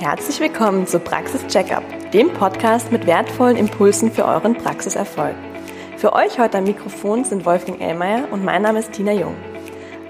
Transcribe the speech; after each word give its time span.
Herzlich 0.00 0.40
willkommen 0.40 0.86
zu 0.86 0.98
Praxis 0.98 1.46
Checkup, 1.48 1.82
dem 2.12 2.32
Podcast 2.32 2.90
mit 2.90 3.06
wertvollen 3.06 3.58
Impulsen 3.58 4.10
für 4.10 4.24
euren 4.24 4.56
Praxiserfolg. 4.56 5.34
Für 5.98 6.14
euch 6.14 6.38
heute 6.38 6.56
am 6.56 6.64
Mikrofon 6.64 7.24
sind 7.24 7.44
Wolfgang 7.44 7.82
Ellmeier 7.82 8.26
und 8.32 8.42
mein 8.42 8.62
Name 8.62 8.78
ist 8.78 8.92
Tina 8.92 9.12
Jung. 9.12 9.36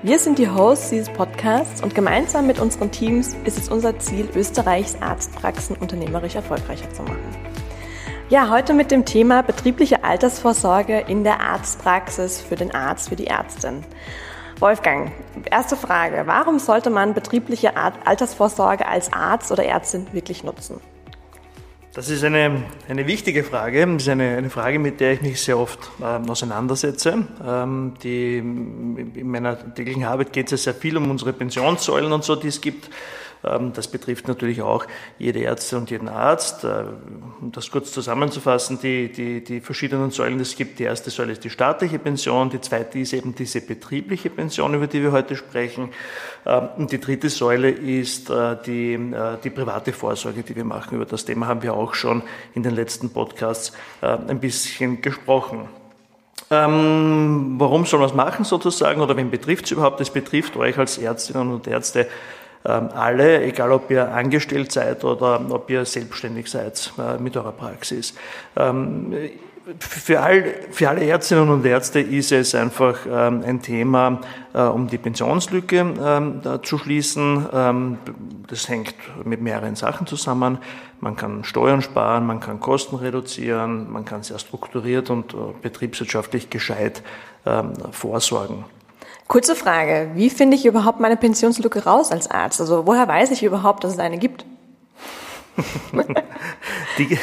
Wir 0.04 0.20
sind 0.20 0.38
die 0.38 0.48
Hosts 0.48 0.90
dieses 0.90 1.08
Podcasts 1.08 1.82
und 1.82 1.96
gemeinsam 1.96 2.46
mit 2.46 2.60
unseren 2.60 2.92
Teams 2.92 3.36
ist 3.44 3.58
es 3.58 3.68
unser 3.68 3.98
Ziel, 3.98 4.28
Österreichs 4.36 4.96
Arztpraxen 5.02 5.74
unternehmerisch 5.76 6.36
erfolgreicher 6.36 6.88
zu 6.92 7.02
machen. 7.02 7.36
Ja, 8.28 8.48
heute 8.48 8.74
mit 8.74 8.92
dem 8.92 9.04
Thema 9.04 9.42
betriebliche 9.42 10.04
Altersvorsorge 10.04 11.00
in 11.08 11.24
der 11.24 11.40
Arztpraxis 11.40 12.40
für 12.40 12.54
den 12.54 12.72
Arzt, 12.72 13.08
für 13.08 13.16
die 13.16 13.26
Ärztin. 13.26 13.82
Wolfgang, 14.60 15.10
erste 15.50 15.74
Frage. 15.74 16.24
Warum 16.26 16.58
sollte 16.58 16.90
man 16.90 17.14
betriebliche 17.14 17.76
Altersvorsorge 17.76 18.86
als 18.86 19.10
Arzt 19.10 19.50
oder 19.50 19.64
Ärztin 19.64 20.06
wirklich 20.12 20.44
nutzen? 20.44 20.80
Das 21.94 22.10
ist 22.10 22.22
eine, 22.22 22.62
eine 22.86 23.06
wichtige 23.06 23.42
Frage. 23.42 23.86
Das 23.86 24.02
ist 24.02 24.08
eine, 24.10 24.36
eine 24.36 24.50
Frage, 24.50 24.78
mit 24.78 25.00
der 25.00 25.14
ich 25.14 25.22
mich 25.22 25.40
sehr 25.40 25.58
oft 25.58 25.90
ähm, 26.02 26.28
auseinandersetze. 26.28 27.26
Ähm, 27.44 27.94
die, 28.02 28.36
in 28.36 29.30
meiner 29.30 29.74
täglichen 29.74 30.04
Arbeit 30.04 30.32
geht 30.34 30.46
es 30.46 30.50
ja 30.52 30.72
sehr 30.72 30.74
viel 30.74 30.96
um 30.98 31.10
unsere 31.10 31.32
Pensionssäulen 31.32 32.12
und 32.12 32.22
so, 32.22 32.36
die 32.36 32.48
es 32.48 32.60
gibt. 32.60 32.90
Ähm, 33.44 33.72
das 33.72 33.88
betrifft 33.88 34.28
natürlich 34.28 34.62
auch 34.62 34.86
jede 35.18 35.40
Ärzte 35.40 35.76
und 35.76 35.90
jeden 35.90 36.08
Arzt. 36.08 36.64
Äh, 36.64 36.84
um 37.40 37.52
das 37.52 37.70
kurz 37.70 37.92
zusammenzufassen, 37.92 38.78
die, 38.82 39.10
die, 39.10 39.42
die 39.42 39.60
verschiedenen 39.60 40.10
Säulen, 40.10 40.40
es 40.40 40.56
gibt 40.56 40.78
die 40.78 40.84
erste 40.84 41.10
Säule 41.10 41.32
ist 41.32 41.44
die 41.44 41.50
staatliche 41.50 41.98
Pension, 41.98 42.50
die 42.50 42.60
zweite 42.60 42.98
ist 42.98 43.12
eben 43.12 43.34
diese 43.34 43.60
betriebliche 43.60 44.30
Pension, 44.30 44.74
über 44.74 44.86
die 44.86 45.02
wir 45.02 45.12
heute 45.12 45.36
sprechen. 45.36 45.90
Ähm, 46.46 46.68
und 46.76 46.92
die 46.92 47.00
dritte 47.00 47.28
Säule 47.28 47.70
ist 47.70 48.30
äh, 48.30 48.56
die, 48.64 48.94
äh, 48.94 49.38
die 49.42 49.50
private 49.50 49.92
Vorsorge, 49.92 50.42
die 50.42 50.56
wir 50.56 50.64
machen. 50.64 50.96
Über 50.96 51.06
das 51.06 51.24
Thema 51.24 51.46
haben 51.46 51.62
wir 51.62 51.74
auch 51.74 51.94
schon 51.94 52.22
in 52.54 52.62
den 52.62 52.74
letzten 52.74 53.10
Podcasts 53.10 53.72
ein 54.00 54.40
bisschen 54.40 55.02
gesprochen. 55.02 55.68
Ähm, 56.52 57.54
warum 57.58 57.86
soll 57.86 58.00
man 58.00 58.08
es 58.08 58.14
machen 58.14 58.44
sozusagen 58.44 59.00
oder 59.00 59.16
wen 59.16 59.30
betrifft 59.30 59.66
es 59.66 59.70
überhaupt? 59.70 60.00
Es 60.00 60.10
betrifft 60.10 60.56
euch 60.56 60.76
als 60.78 60.98
Ärztinnen 60.98 61.52
und 61.52 61.68
Ärzte 61.68 62.08
alle, 62.68 63.42
egal 63.42 63.72
ob 63.72 63.90
ihr 63.90 64.12
angestellt 64.12 64.70
seid 64.70 65.02
oder 65.04 65.40
ob 65.50 65.70
ihr 65.70 65.84
selbstständig 65.84 66.50
seid 66.50 66.92
äh, 66.98 67.20
mit 67.20 67.36
eurer 67.36 67.52
Praxis. 67.52 68.14
Ähm, 68.54 69.14
für, 69.78 70.20
all, 70.20 70.44
für 70.70 70.88
alle 70.88 71.04
Ärztinnen 71.04 71.48
und 71.48 71.64
Ärzte 71.64 72.00
ist 72.00 72.32
es 72.32 72.54
einfach 72.54 72.98
ähm, 73.10 73.42
ein 73.46 73.62
Thema, 73.62 74.20
äh, 74.52 74.62
um 74.62 74.88
die 74.88 74.98
Pensionslücke 74.98 76.60
zu 76.62 76.78
schließen. 76.78 77.46
das 78.48 78.68
hängt 78.68 78.94
mit 79.24 79.40
mehreren 79.40 79.76
Sachen 79.76 80.06
zusammen. 80.06 80.58
Man 81.00 81.16
kann 81.16 81.44
Steuern 81.44 81.80
sparen, 81.80 82.26
man 82.26 82.40
kann 82.40 82.60
Kosten 82.60 82.96
reduzieren, 82.96 83.90
man 83.90 84.04
kann 84.04 84.22
sehr 84.22 84.38
strukturiert 84.38 85.08
und 85.08 85.32
äh, 85.32 85.36
betriebswirtschaftlich 85.62 86.50
gescheit 86.50 87.02
vorsorgen. 87.90 88.66
Kurze 89.30 89.54
Frage, 89.54 90.10
wie 90.14 90.28
finde 90.28 90.56
ich 90.56 90.66
überhaupt 90.66 90.98
meine 90.98 91.16
Pensionslücke 91.16 91.84
raus 91.84 92.10
als 92.10 92.28
Arzt? 92.28 92.60
Also 92.60 92.84
woher 92.88 93.06
weiß 93.06 93.30
ich 93.30 93.44
überhaupt, 93.44 93.84
dass 93.84 93.92
es 93.92 94.00
eine 94.00 94.18
gibt? 94.18 94.44
die 96.98 97.16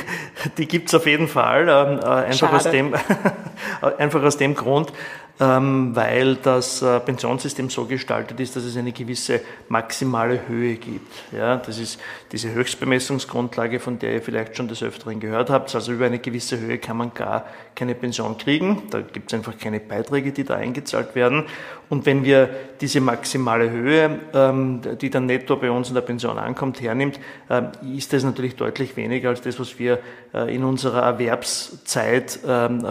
die 0.57 0.67
gibt 0.69 0.87
es 0.87 0.95
auf 0.95 1.05
jeden 1.05 1.27
Fall, 1.27 1.67
ähm, 1.67 1.99
äh, 1.99 2.27
einfach, 2.29 2.53
aus 2.53 2.63
dem, 2.63 2.95
einfach 3.97 4.23
aus 4.23 4.37
dem 4.37 4.55
Grund, 4.55 4.93
weil 5.39 6.35
das 6.35 6.81
äh, 6.81 6.99
Pensionssystem 6.99 7.69
so 7.69 7.85
gestaltet 7.85 8.39
ist, 8.39 8.55
dass 8.55 8.63
es 8.63 8.75
eine 8.75 8.91
gewisse 8.91 9.41
maximale 9.69 10.47
Höhe 10.47 10.75
gibt. 10.75 11.11
Ja, 11.31 11.57
das 11.57 11.77
ist 11.77 11.99
diese 12.31 12.53
Höchstbemessungsgrundlage, 12.53 13.79
von 13.79 13.99
der 13.99 14.13
ihr 14.13 14.21
vielleicht 14.21 14.57
schon 14.57 14.67
des 14.67 14.81
Öfteren 14.81 15.19
gehört 15.19 15.51
habt. 15.51 15.73
Also 15.75 15.91
über 15.91 16.07
eine 16.07 16.19
gewisse 16.19 16.59
Höhe 16.59 16.79
kann 16.79 16.97
man 16.97 17.13
gar 17.13 17.45
keine 17.75 17.93
Pension 17.93 18.37
kriegen. 18.37 18.83
Da 18.89 19.01
gibt 19.01 19.31
es 19.31 19.37
einfach 19.37 19.57
keine 19.57 19.79
Beiträge, 19.79 20.31
die 20.31 20.43
da 20.43 20.55
eingezahlt 20.55 21.13
werden. 21.13 21.45
Und 21.89 22.05
wenn 22.05 22.25
wir 22.25 22.49
diese 22.81 22.99
maximale 22.99 23.69
Höhe, 23.69 24.19
ähm, 24.33 24.81
die 24.99 25.09
dann 25.09 25.25
netto 25.25 25.55
bei 25.55 25.71
uns 25.71 25.87
in 25.87 25.95
der 25.95 26.01
Pension 26.01 26.37
ankommt, 26.37 26.81
hernimmt, 26.81 27.19
ähm, 27.49 27.69
ist 27.95 28.11
das 28.11 28.23
natürlich 28.23 28.55
deutlich 28.55 28.97
weniger 28.97 29.29
als 29.29 29.41
das, 29.41 29.59
was 29.59 29.79
wir 29.79 29.99
äh, 30.33 30.53
in 30.53 30.63
unserer 30.63 31.03
Erwerbszeit 31.03 32.39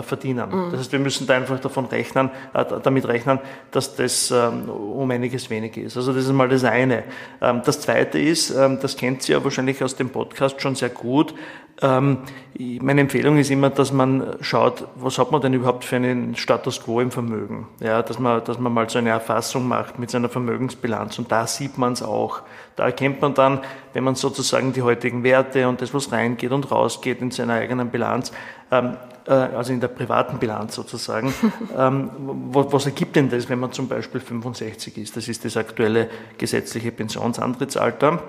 verdienen. 0.02 0.48
Mhm. 0.50 0.70
Das 0.70 0.80
heißt, 0.80 0.92
wir 0.92 0.98
müssen 0.98 1.26
da 1.26 1.34
einfach 1.34 1.58
davon 1.60 1.86
rechnen, 1.86 2.30
damit 2.52 3.06
rechnen, 3.06 3.38
dass 3.70 3.96
das 3.96 4.30
ähm, 4.30 4.68
um 4.68 5.10
einiges 5.10 5.50
weniger 5.50 5.82
ist. 5.82 5.96
Also 5.96 6.12
das 6.12 6.24
ist 6.24 6.32
mal 6.32 6.48
das 6.48 6.64
eine. 6.64 7.04
Ähm, 7.40 7.62
das 7.64 7.80
zweite 7.80 8.18
ist, 8.18 8.50
ähm, 8.50 8.78
das 8.80 8.96
kennt 8.96 9.28
ihr 9.28 9.38
ja 9.38 9.44
wahrscheinlich 9.44 9.82
aus 9.82 9.96
dem 9.96 10.10
Podcast 10.10 10.60
schon 10.60 10.74
sehr 10.74 10.90
gut, 10.90 11.34
meine 11.82 13.00
Empfehlung 13.02 13.36
ist 13.36 13.50
immer, 13.50 13.68
dass 13.68 13.92
man 13.92 14.36
schaut, 14.40 14.86
was 14.94 15.18
hat 15.18 15.30
man 15.30 15.42
denn 15.42 15.52
überhaupt 15.52 15.84
für 15.84 15.96
einen 15.96 16.34
Status 16.34 16.82
quo 16.82 17.00
im 17.00 17.10
Vermögen? 17.10 17.68
Ja, 17.80 18.02
dass 18.02 18.18
man, 18.18 18.42
dass 18.44 18.58
man 18.58 18.72
mal 18.72 18.88
so 18.88 18.98
eine 18.98 19.10
Erfassung 19.10 19.68
macht 19.68 19.98
mit 19.98 20.10
seiner 20.10 20.30
Vermögensbilanz 20.30 21.18
und 21.18 21.30
da 21.30 21.46
sieht 21.46 21.76
man 21.76 21.92
es 21.92 22.02
auch. 22.02 22.40
Da 22.76 22.86
erkennt 22.86 23.20
man 23.20 23.34
dann, 23.34 23.60
wenn 23.92 24.04
man 24.04 24.14
sozusagen 24.14 24.72
die 24.72 24.82
heutigen 24.82 25.22
Werte 25.22 25.68
und 25.68 25.82
das, 25.82 25.92
was 25.92 26.12
reingeht 26.12 26.50
und 26.50 26.70
rausgeht 26.70 27.20
in 27.20 27.30
seiner 27.30 27.54
eigenen 27.54 27.90
Bilanz, 27.90 28.32
äh, 28.70 28.82
also 29.30 29.72
in 29.72 29.80
der 29.80 29.88
privaten 29.88 30.38
Bilanz 30.38 30.74
sozusagen, 30.74 31.32
ähm, 31.76 32.10
was, 32.50 32.72
was 32.72 32.86
ergibt 32.86 33.16
denn 33.16 33.28
das, 33.28 33.48
wenn 33.48 33.58
man 33.58 33.72
zum 33.72 33.88
Beispiel 33.88 34.20
65 34.20 34.96
ist? 34.98 35.16
Das 35.16 35.28
ist 35.28 35.44
das 35.44 35.56
aktuelle 35.56 36.08
gesetzliche 36.38 36.92
Pensionsantrittsalter. 36.92 38.22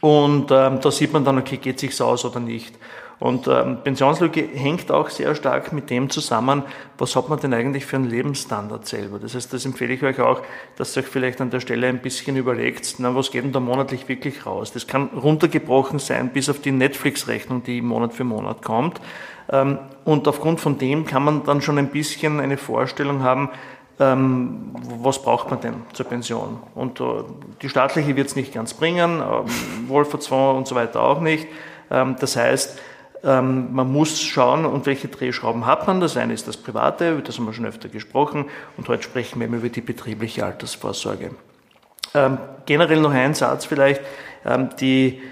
Und 0.00 0.50
ähm, 0.50 0.80
da 0.80 0.90
sieht 0.90 1.12
man 1.12 1.24
dann, 1.24 1.38
okay, 1.38 1.56
geht 1.56 1.78
sich's 1.80 2.00
aus 2.00 2.24
oder 2.24 2.40
nicht. 2.40 2.74
Und 3.20 3.46
ähm, 3.48 3.78
Pensionslücke 3.82 4.46
hängt 4.52 4.90
auch 4.90 5.08
sehr 5.08 5.34
stark 5.34 5.72
mit 5.72 5.88
dem 5.88 6.10
zusammen, 6.10 6.62
was 6.98 7.14
hat 7.16 7.28
man 7.28 7.38
denn 7.38 7.54
eigentlich 7.54 7.86
für 7.86 7.96
einen 7.96 8.10
Lebensstandard 8.10 8.86
selber. 8.86 9.18
Das 9.18 9.34
heißt, 9.34 9.52
das 9.52 9.64
empfehle 9.64 9.94
ich 9.94 10.02
euch 10.02 10.20
auch, 10.20 10.42
dass 10.76 10.96
ihr 10.96 11.02
euch 11.02 11.08
vielleicht 11.08 11.40
an 11.40 11.50
der 11.50 11.60
Stelle 11.60 11.86
ein 11.86 12.02
bisschen 12.02 12.36
überlegt, 12.36 12.96
na, 12.98 13.14
was 13.14 13.30
geht 13.30 13.44
denn 13.44 13.52
da 13.52 13.60
monatlich 13.60 14.08
wirklich 14.08 14.44
raus? 14.44 14.72
Das 14.72 14.86
kann 14.86 15.08
runtergebrochen 15.08 16.00
sein 16.00 16.30
bis 16.34 16.48
auf 16.48 16.60
die 16.60 16.72
Netflix-Rechnung, 16.72 17.62
die 17.62 17.80
Monat 17.80 18.12
für 18.12 18.24
Monat 18.24 18.62
kommt. 18.62 19.00
Ähm, 19.50 19.78
und 20.04 20.28
aufgrund 20.28 20.60
von 20.60 20.78
dem 20.78 21.06
kann 21.06 21.24
man 21.24 21.44
dann 21.44 21.62
schon 21.62 21.78
ein 21.78 21.88
bisschen 21.88 22.40
eine 22.40 22.56
Vorstellung 22.56 23.22
haben, 23.22 23.50
ähm, 24.00 24.72
was 25.02 25.22
braucht 25.22 25.50
man 25.50 25.60
denn 25.60 25.74
zur 25.92 26.06
Pension? 26.06 26.58
Und 26.74 27.00
äh, 27.00 27.04
die 27.62 27.68
staatliche 27.68 28.16
wird 28.16 28.28
es 28.28 28.36
nicht 28.36 28.52
ganz 28.52 28.74
bringen, 28.74 29.20
äh, 29.20 29.88
Wohlfahrtsfonds 29.88 30.58
und 30.58 30.66
so 30.66 30.74
weiter 30.74 31.00
auch 31.02 31.20
nicht. 31.20 31.46
Ähm, 31.90 32.16
das 32.18 32.36
heißt, 32.36 32.80
ähm, 33.22 33.72
man 33.72 33.90
muss 33.90 34.20
schauen, 34.20 34.66
und 34.66 34.86
welche 34.86 35.08
Drehschrauben 35.08 35.64
hat 35.64 35.86
man. 35.86 36.00
Das 36.00 36.16
eine 36.16 36.34
ist 36.34 36.48
das 36.48 36.56
Private, 36.56 37.22
das 37.24 37.38
haben 37.38 37.46
wir 37.46 37.52
schon 37.52 37.66
öfter 37.66 37.88
gesprochen, 37.88 38.46
und 38.76 38.88
heute 38.88 39.02
sprechen 39.04 39.40
wir 39.40 39.46
über 39.46 39.68
die 39.68 39.80
betriebliche 39.80 40.44
Altersvorsorge. 40.44 41.30
Ähm, 42.14 42.38
generell 42.66 43.00
noch 43.00 43.12
ein 43.12 43.34
Satz 43.34 43.64
vielleicht, 43.64 44.02
ähm, 44.44 44.70
die 44.80 45.22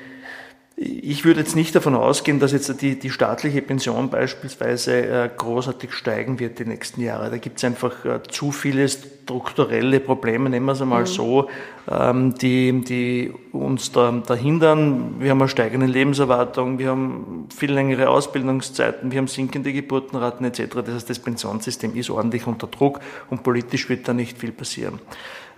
ich 0.84 1.24
würde 1.24 1.40
jetzt 1.40 1.54
nicht 1.54 1.74
davon 1.74 1.94
ausgehen, 1.94 2.40
dass 2.40 2.52
jetzt 2.52 2.80
die, 2.82 2.98
die 2.98 3.10
staatliche 3.10 3.62
Pension 3.62 4.10
beispielsweise 4.10 5.06
äh, 5.06 5.30
großartig 5.36 5.92
steigen 5.92 6.40
wird 6.40 6.58
die 6.58 6.64
nächsten 6.64 7.00
Jahre. 7.00 7.30
Da 7.30 7.36
gibt 7.38 7.58
es 7.58 7.64
einfach 7.64 8.04
äh, 8.04 8.20
zu 8.28 8.50
viele 8.50 8.88
strukturelle 8.88 10.00
Probleme, 10.00 10.50
nehmen 10.50 10.66
wir 10.66 10.72
es 10.72 10.82
einmal 10.82 11.02
mhm. 11.02 11.06
so, 11.06 11.48
ähm, 11.88 12.34
die, 12.34 12.82
die 12.82 13.32
uns 13.52 13.92
da, 13.92 14.10
da 14.26 14.34
hindern. 14.34 15.20
Wir 15.20 15.30
haben 15.30 15.40
eine 15.40 15.48
steigende 15.48 15.86
Lebenserwartung, 15.86 16.78
wir 16.78 16.88
haben 16.88 17.46
viel 17.56 17.72
längere 17.72 18.08
Ausbildungszeiten, 18.08 19.12
wir 19.12 19.18
haben 19.18 19.28
sinkende 19.28 19.72
Geburtenraten 19.72 20.44
etc. 20.46 20.74
Das 20.84 20.94
heißt, 20.94 21.10
das 21.10 21.20
Pensionssystem 21.20 21.94
ist 21.94 22.10
ordentlich 22.10 22.46
unter 22.46 22.66
Druck 22.66 23.00
und 23.30 23.44
politisch 23.44 23.88
wird 23.88 24.08
da 24.08 24.14
nicht 24.14 24.38
viel 24.38 24.52
passieren. 24.52 24.98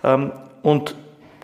Ähm, 0.03 0.31
und 0.61 0.95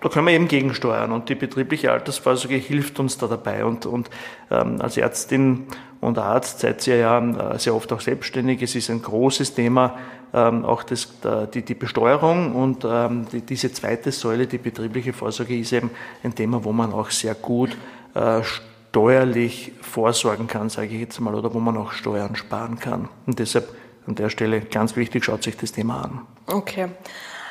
da 0.01 0.09
können 0.09 0.27
wir 0.27 0.33
eben 0.33 0.48
gegensteuern 0.48 1.12
und 1.12 1.30
die 1.30 1.36
betriebliche 1.36 1.92
Altersvorsorge 1.92 2.56
hilft 2.56 3.00
uns 3.00 3.18
da 3.18 3.27
dabei. 3.27 3.63
Und, 3.63 3.86
und 3.86 4.09
ähm, 4.50 4.81
als 4.81 4.98
Ärztin 4.98 5.68
und 6.01 6.18
Arzt 6.18 6.59
seid 6.59 6.86
ihr 6.88 6.98
ja 6.98 7.19
äh, 7.53 7.59
sehr 7.59 7.75
oft 7.75 7.94
auch 7.94 8.01
selbstständig. 8.01 8.63
Es 8.63 8.75
ist 8.75 8.89
ein 8.89 9.03
großes 9.03 9.53
Thema, 9.53 9.98
ähm, 10.33 10.65
auch 10.65 10.81
das, 10.83 11.07
die, 11.53 11.62
die 11.62 11.75
Besteuerung 11.75 12.56
und 12.56 12.83
ähm, 12.83 13.27
die, 13.31 13.42
diese 13.42 13.71
zweite 13.71 14.12
Säule, 14.12 14.48
die 14.48 14.57
betriebliche 14.57 15.13
Vorsorge, 15.13 15.57
ist 15.57 15.71
eben 15.71 15.92
ein 16.24 16.33
Thema, 16.33 16.63
wo 16.63 16.71
man 16.71 16.94
auch 16.94 17.12
sehr 17.12 17.36
gut 17.36 17.77
äh, 18.15 18.42
steuerlich 18.44 19.74
vorsorgen 19.81 20.47
kann, 20.47 20.69
sage 20.69 20.88
ich 20.88 21.00
jetzt 21.00 21.19
mal, 21.19 21.36
oder 21.36 21.54
wo 21.54 21.59
man 21.59 21.77
auch 21.77 21.92
Steuern 21.92 22.36
sparen 22.36 22.80
kann. 22.80 23.07
Und 23.27 23.38
deshalb 23.38 23.69
an 24.07 24.15
der 24.15 24.30
Stelle 24.30 24.62
ganz 24.62 24.95
wichtig, 24.95 25.25
schaut 25.25 25.44
sich 25.44 25.57
das 25.57 25.71
Thema 25.71 26.01
an. 26.01 26.21
Okay. 26.47 26.88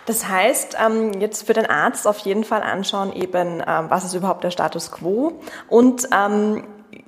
Das 0.07 0.29
heißt, 0.29 0.77
ähm, 0.85 1.21
jetzt 1.21 1.47
für 1.47 1.53
den 1.53 1.67
Arzt 1.67 2.07
auf 2.07 2.19
jeden 2.19 2.45
Fall 2.45 2.63
anschauen, 2.63 3.13
eben, 3.13 3.63
ähm, 3.67 3.87
was 3.89 4.05
ist 4.05 4.15
überhaupt 4.15 4.45
der 4.45 4.51
Status 4.51 4.91
quo 4.91 5.41
und 5.69 6.09
ähm, 6.13 6.65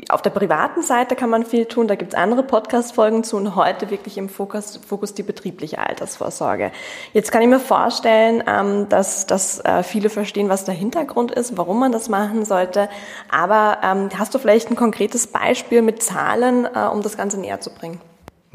auf 0.08 0.22
der 0.22 0.30
privaten 0.30 0.82
Seite 0.82 1.16
kann 1.16 1.30
man 1.30 1.44
viel 1.44 1.66
tun, 1.66 1.88
da 1.88 1.94
gibt 1.94 2.12
es 2.12 2.18
andere 2.18 2.42
Podcast-Folgen 2.42 3.24
zu 3.24 3.36
und 3.36 3.56
heute 3.56 3.90
wirklich 3.90 4.18
im 4.18 4.28
Fokus, 4.28 4.78
Fokus 4.86 5.14
die 5.14 5.22
betriebliche 5.22 5.78
Altersvorsorge. 5.78 6.70
Jetzt 7.12 7.32
kann 7.32 7.42
ich 7.42 7.48
mir 7.48 7.60
vorstellen, 7.60 8.42
dass, 8.88 9.26
dass 9.26 9.60
äh, 9.60 9.82
viele 9.82 10.10
verstehen, 10.10 10.48
was 10.48 10.64
der 10.64 10.74
Hintergrund 10.74 11.32
ist, 11.32 11.56
warum 11.56 11.80
man 11.80 11.92
das 11.92 12.08
machen 12.08 12.44
sollte. 12.44 12.88
Aber 13.30 13.78
hast 14.16 14.34
du 14.34 14.38
vielleicht 14.38 14.70
ein 14.70 14.76
konkretes 14.76 15.26
Beispiel 15.26 15.82
mit 15.82 16.02
Zahlen, 16.02 16.64
äh, 16.64 16.86
um 16.92 17.02
das 17.02 17.16
Ganze 17.16 17.38
näher 17.38 17.60
zu 17.60 17.70
bringen? 17.70 18.00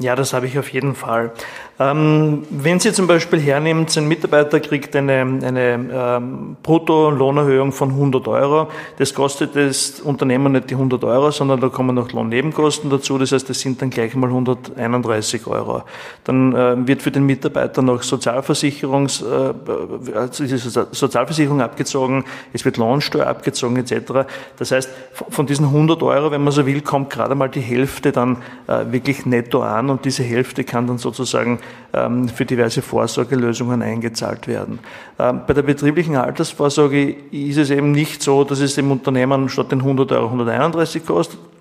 Ja, 0.00 0.14
das 0.14 0.32
habe 0.32 0.46
ich 0.46 0.56
auf 0.56 0.72
jeden 0.72 0.94
Fall. 0.94 1.32
Ähm, 1.80 2.44
wenn 2.50 2.78
Sie 2.78 2.92
zum 2.92 3.08
Beispiel 3.08 3.40
hernehmen, 3.40 3.86
ein 3.96 4.06
Mitarbeiter 4.06 4.60
kriegt 4.60 4.94
eine, 4.94 5.20
eine 5.22 5.88
ähm, 5.92 6.56
Brutto-Lohnerhöhung 6.62 7.72
von 7.72 7.90
100 7.90 8.28
Euro, 8.28 8.68
das 8.98 9.12
kostet 9.12 9.56
das 9.56 10.00
Unternehmen 10.00 10.52
nicht 10.52 10.70
die 10.70 10.74
100 10.74 11.02
Euro, 11.02 11.32
sondern 11.32 11.60
da 11.60 11.68
kommen 11.68 11.96
noch 11.96 12.12
Lohnnebenkosten 12.12 12.90
dazu, 12.90 13.18
das 13.18 13.32
heißt, 13.32 13.48
das 13.48 13.58
sind 13.58 13.82
dann 13.82 13.90
gleich 13.90 14.14
mal 14.14 14.28
131 14.28 15.46
Euro. 15.48 15.82
Dann 16.22 16.54
äh, 16.54 16.86
wird 16.86 17.02
für 17.02 17.10
den 17.10 17.26
Mitarbeiter 17.26 17.82
noch 17.82 18.02
Sozialversicherungs, 18.02 19.22
äh, 19.22 20.14
also 20.14 20.44
Sozialversicherung 20.92 21.60
abgezogen, 21.60 22.24
es 22.52 22.64
wird 22.64 22.76
Lohnsteuer 22.76 23.26
abgezogen 23.26 23.76
etc. 23.76 24.28
Das 24.58 24.70
heißt, 24.70 24.90
von 25.28 25.46
diesen 25.46 25.66
100 25.66 26.00
Euro, 26.04 26.30
wenn 26.30 26.42
man 26.42 26.52
so 26.52 26.66
will, 26.66 26.82
kommt 26.82 27.10
gerade 27.10 27.34
mal 27.34 27.48
die 27.48 27.60
Hälfte 27.60 28.12
dann 28.12 28.38
äh, 28.68 28.84
wirklich 28.92 29.26
netto 29.26 29.62
an 29.62 29.87
und 29.90 30.04
diese 30.04 30.22
Hälfte 30.22 30.64
kann 30.64 30.86
dann 30.86 30.98
sozusagen 30.98 31.60
ähm, 31.92 32.28
für 32.28 32.44
diverse 32.44 32.82
Vorsorgelösungen 32.82 33.82
eingezahlt 33.82 34.48
werden. 34.48 34.78
Ähm, 35.18 35.42
bei 35.46 35.54
der 35.54 35.62
betrieblichen 35.62 36.16
Altersvorsorge 36.16 37.16
ist 37.30 37.56
es 37.56 37.70
eben 37.70 37.92
nicht 37.92 38.22
so, 38.22 38.44
dass 38.44 38.60
es 38.60 38.74
dem 38.74 38.90
Unternehmen 38.90 39.48
statt 39.48 39.72
den 39.72 39.80
100 39.80 40.12
Euro 40.12 40.26
131 40.26 41.02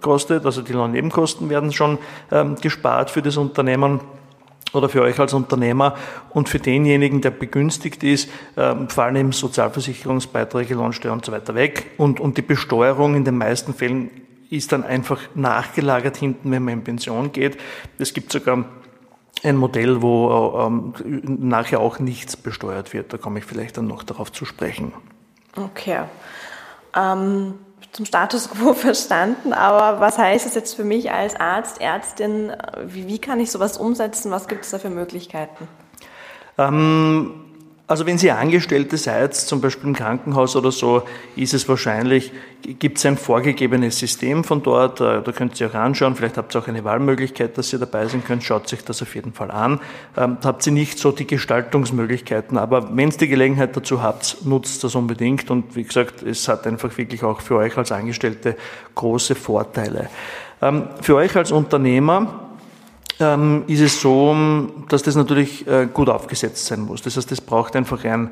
kostet, 0.01 0.45
also 0.45 0.61
die 0.61 0.73
Lohnnebenkosten 0.73 1.49
werden 1.49 1.71
schon 1.71 1.97
ähm, 2.31 2.55
gespart 2.61 3.09
für 3.09 3.21
das 3.21 3.37
Unternehmen 3.37 3.99
oder 4.73 4.89
für 4.89 5.01
euch 5.01 5.17
als 5.19 5.33
Unternehmer 5.33 5.95
und 6.31 6.49
für 6.49 6.59
denjenigen, 6.59 7.21
der 7.21 7.31
begünstigt 7.31 8.03
ist, 8.03 8.29
fallen 8.53 9.15
eben 9.15 9.31
Sozialversicherungsbeiträge, 9.31 10.75
Lohnsteuer 10.75 11.13
und 11.13 11.23
so 11.23 11.31
weiter 11.31 11.55
weg 11.55 11.91
und, 11.97 12.19
und 12.19 12.37
die 12.37 12.41
Besteuerung 12.41 13.15
in 13.15 13.23
den 13.23 13.37
meisten 13.37 13.73
Fällen 13.73 14.11
ist 14.49 14.71
dann 14.71 14.83
einfach 14.83 15.21
nachgelagert 15.35 16.17
hinten, 16.17 16.51
wenn 16.51 16.63
man 16.63 16.75
in 16.75 16.83
Pension 16.83 17.31
geht. 17.31 17.57
Es 17.97 18.13
gibt 18.13 18.31
sogar 18.31 18.65
ein 19.43 19.55
Modell, 19.55 20.01
wo 20.01 20.59
ähm, 20.59 20.93
nachher 21.25 21.79
auch 21.79 21.99
nichts 21.99 22.35
besteuert 22.35 22.93
wird. 22.93 23.13
Da 23.13 23.17
komme 23.17 23.39
ich 23.39 23.45
vielleicht 23.45 23.77
dann 23.77 23.87
noch 23.87 24.03
darauf 24.03 24.31
zu 24.31 24.45
sprechen. 24.45 24.93
Okay. 25.55 26.01
Ähm, 26.95 27.55
zum 27.91 28.05
Status 28.05 28.49
quo 28.51 28.73
verstanden, 28.73 29.53
aber 29.53 29.99
was 29.99 30.17
heißt 30.17 30.45
das 30.45 30.55
jetzt 30.55 30.75
für 30.75 30.83
mich 30.83 31.11
als 31.11 31.35
Arzt, 31.35 31.81
Ärztin? 31.81 32.51
Wie, 32.85 33.07
wie 33.07 33.19
kann 33.19 33.39
ich 33.39 33.51
sowas 33.51 33.77
umsetzen? 33.77 34.31
Was 34.31 34.47
gibt 34.47 34.65
es 34.65 34.71
da 34.71 34.79
für 34.79 34.89
Möglichkeiten? 34.89 35.67
Ähm, 36.57 37.46
also 37.87 38.05
wenn 38.05 38.17
Sie 38.17 38.31
Angestellte 38.31 38.97
seid, 38.97 39.33
zum 39.33 39.61
Beispiel 39.61 39.87
im 39.87 39.95
Krankenhaus 39.95 40.57
oder 40.57 40.73
so, 40.73 41.03
ist 41.37 41.53
es 41.53 41.69
wahrscheinlich, 41.69 42.33
gibt 42.61 42.97
es 42.97 43.05
ein 43.05 43.15
vorgegebenes 43.15 43.97
System 43.97 44.43
von 44.43 44.61
dort, 44.61 44.99
äh, 44.99 45.21
da 45.21 45.31
könnt 45.31 45.57
ihr 45.61 45.69
auch 45.69 45.73
anschauen, 45.73 46.15
vielleicht 46.15 46.35
habt 46.35 46.53
ihr 46.53 46.59
auch 46.59 46.67
eine 46.67 46.83
Wahlmöglichkeit, 46.83 47.57
dass 47.57 47.71
ihr 47.71 47.79
dabei 47.79 48.05
sein 48.07 48.25
könnt, 48.25 48.43
schaut 48.43 48.67
sich 48.67 48.83
das 48.83 49.01
auf 49.01 49.15
jeden 49.15 49.31
Fall 49.31 49.51
an. 49.51 49.79
Ähm, 50.17 50.37
da 50.41 50.49
habt 50.49 50.67
ihr 50.67 50.73
nicht 50.73 50.99
so 50.99 51.13
die 51.13 51.25
Gestaltungsmöglichkeiten, 51.25 52.57
aber 52.57 52.95
wenn 52.95 53.09
ihr 53.09 53.17
die 53.17 53.29
Gelegenheit 53.29 53.77
dazu 53.77 54.03
habt, 54.03 54.45
nutzt 54.45 54.83
das 54.83 54.93
unbedingt 54.93 55.49
und 55.49 55.77
wie 55.77 55.83
gesagt, 55.83 56.23
es 56.23 56.49
hat 56.49 56.67
einfach 56.67 56.97
wirklich 56.97 57.23
auch 57.23 57.39
für 57.39 57.55
euch 57.55 57.77
als 57.77 57.93
Angestellte 57.93 58.57
große 58.95 59.33
Vorteile. 59.35 60.09
Ähm, 60.61 60.89
für 61.01 61.15
euch 61.15 61.37
als 61.37 61.53
Unternehmer, 61.53 62.46
ähm, 63.19 63.63
ist 63.67 63.81
es 63.81 64.01
so, 64.01 64.35
dass 64.89 65.03
das 65.03 65.15
natürlich 65.15 65.67
äh, 65.67 65.87
gut 65.91 66.09
aufgesetzt 66.09 66.65
sein 66.65 66.81
muss. 66.81 67.01
Das 67.01 67.17
heißt, 67.17 67.31
es 67.31 67.41
braucht 67.41 67.75
einfach 67.75 68.03
ein 68.05 68.31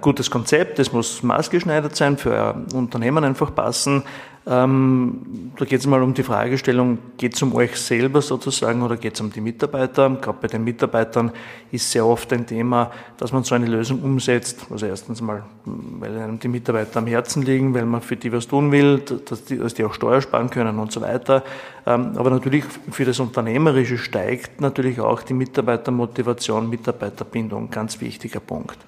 gutes 0.00 0.30
Konzept, 0.30 0.78
das 0.78 0.92
muss 0.92 1.22
maßgeschneidert 1.22 1.96
sein, 1.96 2.16
für 2.16 2.30
euer 2.30 2.62
Unternehmen 2.74 3.24
einfach 3.24 3.54
passen. 3.54 4.02
Ähm, 4.50 5.52
da 5.58 5.66
geht 5.66 5.80
es 5.80 5.86
mal 5.86 6.02
um 6.02 6.14
die 6.14 6.22
Fragestellung, 6.22 6.96
geht 7.18 7.34
es 7.34 7.42
um 7.42 7.54
euch 7.54 7.76
selber 7.76 8.22
sozusagen 8.22 8.80
oder 8.80 8.96
geht 8.96 9.14
es 9.14 9.20
um 9.20 9.30
die 9.30 9.42
Mitarbeiter? 9.42 10.08
Gerade 10.08 10.38
bei 10.40 10.48
den 10.48 10.64
Mitarbeitern 10.64 11.32
ist 11.70 11.90
sehr 11.90 12.06
oft 12.06 12.32
ein 12.32 12.46
Thema, 12.46 12.90
dass 13.18 13.30
man 13.30 13.44
so 13.44 13.54
eine 13.54 13.66
Lösung 13.66 14.02
umsetzt. 14.02 14.66
Also 14.70 14.86
erstens 14.86 15.20
mal, 15.20 15.42
weil 15.66 16.16
einem 16.16 16.38
die 16.38 16.48
Mitarbeiter 16.48 17.00
am 17.00 17.06
Herzen 17.06 17.42
liegen, 17.42 17.74
weil 17.74 17.84
man 17.84 18.00
für 18.00 18.16
die 18.16 18.32
was 18.32 18.48
tun 18.48 18.72
will, 18.72 19.00
dass 19.00 19.44
die, 19.44 19.58
dass 19.58 19.74
die 19.74 19.84
auch 19.84 19.92
Steuer 19.92 20.22
sparen 20.22 20.48
können 20.48 20.78
und 20.78 20.92
so 20.92 21.02
weiter. 21.02 21.44
Ähm, 21.84 22.12
aber 22.16 22.30
natürlich 22.30 22.64
für 22.90 23.04
das 23.04 23.20
Unternehmerische 23.20 23.98
steigt 23.98 24.62
natürlich 24.62 24.98
auch 24.98 25.20
die 25.22 25.34
Mitarbeitermotivation, 25.34 26.70
Mitarbeiterbindung, 26.70 27.68
ganz 27.68 28.00
wichtiger 28.00 28.40
Punkt. 28.40 28.78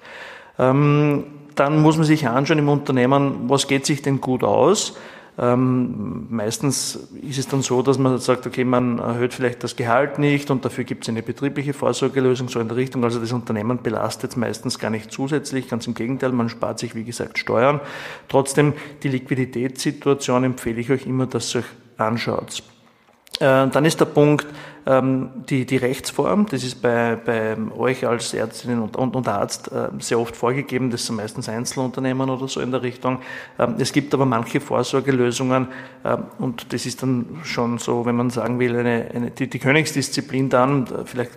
Ähm, 0.61 1.23
dann 1.55 1.81
muss 1.81 1.97
man 1.97 2.05
sich 2.05 2.27
anschauen 2.27 2.59
im 2.59 2.69
Unternehmen, 2.69 3.49
was 3.49 3.67
geht 3.67 3.85
sich 3.85 4.01
denn 4.01 4.21
gut 4.21 4.43
aus? 4.43 4.95
Ähm, 5.37 6.27
meistens 6.29 7.07
ist 7.21 7.39
es 7.39 7.47
dann 7.47 7.61
so, 7.61 7.81
dass 7.81 7.97
man 7.97 8.19
sagt, 8.19 8.45
okay, 8.45 8.63
man 8.63 8.99
erhöht 8.99 9.33
vielleicht 9.33 9.63
das 9.63 9.75
Gehalt 9.75 10.19
nicht 10.19 10.51
und 10.51 10.63
dafür 10.63 10.83
gibt 10.83 11.03
es 11.03 11.09
eine 11.09 11.23
betriebliche 11.23 11.73
Vorsorgelösung 11.73 12.47
so 12.47 12.59
in 12.59 12.67
der 12.67 12.77
Richtung. 12.77 13.03
Also 13.03 13.19
das 13.19 13.31
Unternehmen 13.31 13.81
belastet 13.81 14.37
meistens 14.37 14.77
gar 14.77 14.91
nicht 14.91 15.11
zusätzlich, 15.11 15.67
ganz 15.67 15.87
im 15.87 15.93
Gegenteil, 15.93 16.31
man 16.31 16.49
spart 16.49 16.79
sich, 16.79 16.95
wie 16.95 17.03
gesagt, 17.03 17.39
Steuern. 17.39 17.79
Trotzdem, 18.27 18.73
die 19.03 19.07
Liquiditätssituation 19.07 20.43
empfehle 20.43 20.79
ich 20.79 20.91
euch 20.91 21.07
immer, 21.07 21.25
dass 21.25 21.55
ihr 21.55 21.59
euch 21.59 21.65
anschaut. 21.97 22.63
Äh, 23.41 23.67
dann 23.69 23.85
ist 23.85 23.99
der 23.99 24.05
Punkt, 24.05 24.45
ähm, 24.85 25.29
die, 25.49 25.65
die 25.65 25.77
Rechtsform, 25.77 26.45
das 26.47 26.63
ist 26.63 26.81
bei, 26.81 27.15
bei 27.15 27.55
euch 27.77 28.05
als 28.05 28.33
Ärztin 28.33 28.79
und, 28.79 28.95
und, 28.95 29.15
und 29.15 29.27
Arzt 29.27 29.71
äh, 29.71 29.89
sehr 29.99 30.19
oft 30.19 30.35
vorgegeben, 30.35 30.89
das 30.89 31.05
sind 31.05 31.15
meistens 31.15 31.49
Einzelunternehmen 31.49 32.29
oder 32.29 32.47
so 32.47 32.61
in 32.61 32.71
der 32.71 32.81
Richtung. 32.81 33.19
Ähm, 33.59 33.75
es 33.79 33.93
gibt 33.93 34.13
aber 34.13 34.25
manche 34.25 34.59
Vorsorgelösungen 34.59 35.67
ähm, 36.05 36.23
und 36.39 36.71
das 36.73 36.85
ist 36.85 37.01
dann 37.01 37.41
schon 37.43 37.77
so, 37.79 38.05
wenn 38.05 38.15
man 38.15 38.29
sagen 38.29 38.59
will, 38.59 38.75
eine, 38.77 39.07
eine, 39.13 39.31
die, 39.31 39.49
die 39.49 39.59
Königsdisziplin 39.59 40.49
dann, 40.49 40.87
vielleicht 41.05 41.31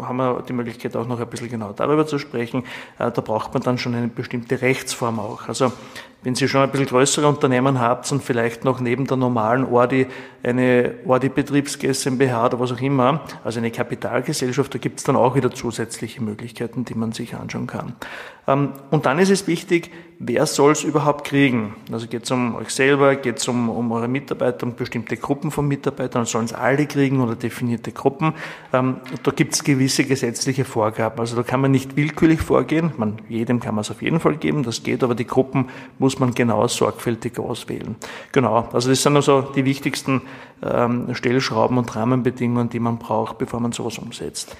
haben 0.00 0.16
wir 0.16 0.42
die 0.48 0.52
Möglichkeit 0.52 0.96
auch 0.96 1.06
noch 1.06 1.20
ein 1.20 1.28
bisschen 1.28 1.50
genau 1.50 1.72
darüber 1.72 2.06
zu 2.06 2.18
sprechen, 2.18 2.64
äh, 2.98 3.10
da 3.10 3.20
braucht 3.20 3.52
man 3.54 3.62
dann 3.62 3.78
schon 3.78 3.94
eine 3.94 4.08
bestimmte 4.08 4.60
Rechtsform 4.60 5.18
auch. 5.20 5.48
Also 5.48 5.72
wenn 6.22 6.34
Sie 6.34 6.48
schon 6.48 6.62
ein 6.62 6.70
bisschen 6.70 6.86
größere 6.86 7.26
Unternehmen 7.28 7.80
habt 7.80 8.10
und 8.10 8.22
vielleicht 8.22 8.64
noch 8.64 8.80
neben 8.80 9.06
der 9.06 9.16
normalen 9.16 9.64
Ordi 9.64 10.06
eine 10.42 10.94
Ordi-Betriebs 11.06 11.78
GmbH 11.78 12.46
oder 12.46 12.60
was 12.60 12.72
auch 12.72 12.80
immer, 12.80 13.20
also 13.44 13.58
eine 13.58 13.70
Kapitalgesellschaft, 13.70 14.74
da 14.74 14.78
gibt 14.78 14.98
es 14.98 15.04
dann 15.04 15.16
auch 15.16 15.34
wieder 15.34 15.50
zusätzliche 15.50 16.22
Möglichkeiten, 16.22 16.84
die 16.84 16.94
man 16.94 17.12
sich 17.12 17.34
anschauen 17.34 17.66
kann. 17.66 17.94
Ähm, 18.48 18.70
und 18.90 19.06
dann 19.06 19.18
ist 19.18 19.30
es 19.30 19.46
wichtig, 19.46 19.90
wer 20.18 20.46
soll 20.46 20.72
es 20.72 20.82
überhaupt 20.82 21.26
kriegen? 21.26 21.76
Also 21.92 22.06
geht 22.06 22.24
es 22.24 22.30
um 22.30 22.56
euch 22.56 22.70
selber, 22.70 23.14
geht 23.16 23.38
es 23.38 23.46
um, 23.46 23.68
um 23.68 23.92
eure 23.92 24.08
Mitarbeiter, 24.08 24.66
um 24.66 24.74
bestimmte 24.74 25.16
Gruppen 25.16 25.50
von 25.50 25.68
Mitarbeitern, 25.68 26.24
sollen 26.24 26.46
es 26.46 26.54
alle 26.54 26.86
kriegen 26.86 27.20
oder 27.20 27.36
definierte 27.36 27.92
Gruppen? 27.92 28.32
Ähm, 28.72 28.96
da 29.22 29.30
gibt 29.30 29.54
es 29.54 29.64
gewisse 29.64 30.04
gesetzliche 30.04 30.64
Vorgaben. 30.64 31.20
Also 31.20 31.36
da 31.36 31.42
kann 31.42 31.60
man 31.60 31.70
nicht 31.70 31.96
willkürlich 31.96 32.40
vorgehen. 32.40 32.92
Man, 32.96 33.18
jedem 33.28 33.60
kann 33.60 33.74
man 33.74 33.82
es 33.82 33.90
auf 33.90 34.02
jeden 34.02 34.18
Fall 34.18 34.36
geben, 34.36 34.62
das 34.62 34.82
geht, 34.82 35.02
aber 35.02 35.14
die 35.14 35.26
Gruppen 35.26 35.68
muss 35.98 36.07
man 36.18 36.34
genau 36.34 36.66
sorgfältig 36.66 37.38
auswählen. 37.38 37.96
Genau, 38.32 38.68
also 38.72 38.90
das 38.90 39.02
sind 39.02 39.16
also 39.16 39.42
die 39.42 39.64
wichtigsten 39.64 40.22
ähm, 40.62 41.14
Stellschrauben 41.14 41.78
und 41.78 41.94
Rahmenbedingungen, 41.94 42.68
die 42.68 42.80
man 42.80 42.98
braucht, 42.98 43.38
bevor 43.38 43.60
man 43.60 43.72
sowas 43.72 43.98
umsetzt. 43.98 44.56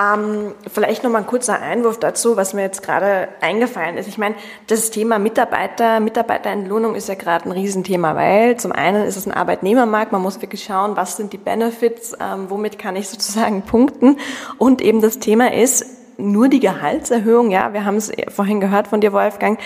Ähm, 0.00 0.54
vielleicht 0.72 1.04
noch 1.04 1.10
mal 1.10 1.18
ein 1.18 1.26
kurzer 1.26 1.60
Einwurf 1.60 1.98
dazu, 1.98 2.36
was 2.36 2.54
mir 2.54 2.62
jetzt 2.62 2.82
gerade 2.82 3.28
eingefallen 3.40 3.98
ist. 3.98 4.08
Ich 4.08 4.16
meine, 4.16 4.34
das 4.66 4.90
Thema 4.90 5.18
Mitarbeiter, 5.18 6.00
Mitarbeiterentlohnung 6.00 6.94
ist 6.94 7.08
ja 7.08 7.14
gerade 7.14 7.44
ein 7.44 7.52
Riesenthema, 7.52 8.16
weil 8.16 8.56
zum 8.56 8.72
einen 8.72 9.04
ist 9.04 9.16
es 9.16 9.26
ein 9.26 9.32
Arbeitnehmermarkt, 9.32 10.10
man 10.10 10.22
muss 10.22 10.40
wirklich 10.40 10.64
schauen, 10.64 10.96
was 10.96 11.18
sind 11.18 11.32
die 11.34 11.38
Benefits, 11.38 12.16
ähm, 12.18 12.46
womit 12.48 12.78
kann 12.78 12.96
ich 12.96 13.08
sozusagen 13.08 13.62
punkten. 13.62 14.18
Und 14.56 14.80
eben 14.80 15.02
das 15.02 15.18
Thema 15.18 15.52
ist, 15.52 15.84
nur 16.16 16.48
die 16.48 16.60
Gehaltserhöhung, 16.60 17.50
ja, 17.50 17.72
wir 17.72 17.84
haben 17.84 17.96
es 17.96 18.12
vorhin 18.28 18.60
gehört 18.60 18.88
von 18.88 19.00
dir, 19.00 19.12
Wolfgang, 19.12 19.58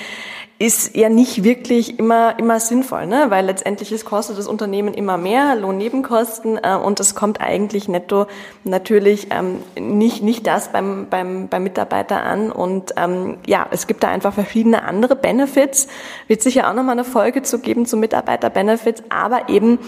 ist 0.59 0.97
ja 0.97 1.11
nicht 1.11 1.45
wirklich 1.45 1.99
immer, 1.99 2.39
immer 2.39 2.61
sinnvoll, 2.61 3.07
ne? 3.07 3.27
weil 3.29 3.45
letztendlich 3.45 3.93
es 3.93 4.07
kostet 4.07 4.39
das 4.39 4.49
Unternehmen 4.49 4.95
immer 4.95 5.19
mehr, 5.19 5.55
Lohnnebenkosten 5.55 6.59
äh, 6.63 6.77
und 6.77 6.99
es 6.99 7.15
kommt 7.15 7.43
eigentlich 7.43 7.89
netto 7.89 8.27
natürlich 8.65 9.29
ähm, 9.31 9.59
nicht, 9.79 10.23
nicht 10.23 10.47
das 10.47 10.73
beim, 10.73 11.09
beim, 11.11 11.49
beim 11.49 11.63
Mitarbeiter 11.63 12.23
an. 12.23 12.51
Und 12.51 12.95
ähm, 12.97 13.37
ja, 13.47 13.67
es 13.71 13.87
gibt 13.87 14.03
da 14.03 14.09
einfach 14.09 14.33
verschiedene 14.33 14.83
andere 14.85 15.15
Benefits, 15.15 15.89
wird 16.27 16.41
sicher 16.41 16.71
auch 16.71 16.75
nochmal 16.75 16.93
eine 16.93 17.05
Folge 17.05 17.43
zu 17.43 17.59
geben 17.59 17.85
zu 17.85 17.99
Mitarbeiter-Benefits, 17.99 19.03
aber 19.11 19.51
eben 19.51 19.79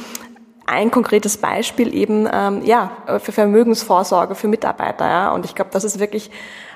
ein 0.66 0.90
konkretes 0.90 1.38
Beispiel 1.38 1.94
eben 1.94 2.28
ähm, 2.30 2.62
ja 2.62 2.90
für 3.20 3.32
Vermögensvorsorge 3.32 4.34
für 4.34 4.48
Mitarbeiter 4.48 5.06
ja. 5.06 5.32
Und 5.32 5.46
ich 5.46 5.54
glaube 5.54 5.70
das 5.72 5.82
ist 5.82 5.98
wirklich 5.98 6.30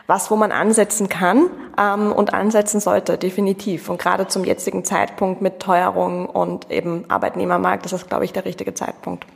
was, 0.06 0.30
wo 0.30 0.36
man 0.36 0.52
ansetzen 0.52 1.08
kann. 1.08 1.50
ähm, 1.78 2.12
und 2.12 2.34
ansetzen 2.34 2.80
sollte, 2.80 3.18
definitiv. 3.18 3.88
Und 3.88 3.98
gerade 3.98 4.28
zum 4.28 4.44
jetzigen 4.44 4.84
Zeitpunkt 4.84 5.42
mit 5.42 5.60
Teuerung 5.60 6.26
und 6.26 6.70
eben 6.70 7.04
Arbeitnehmermarkt 7.08 7.84
ist 7.86 7.92
das, 7.92 8.08
glaube 8.08 8.24
ich, 8.24 8.32
der 8.32 8.44
richtige 8.44 8.74
Zeitpunkt. 8.74 9.26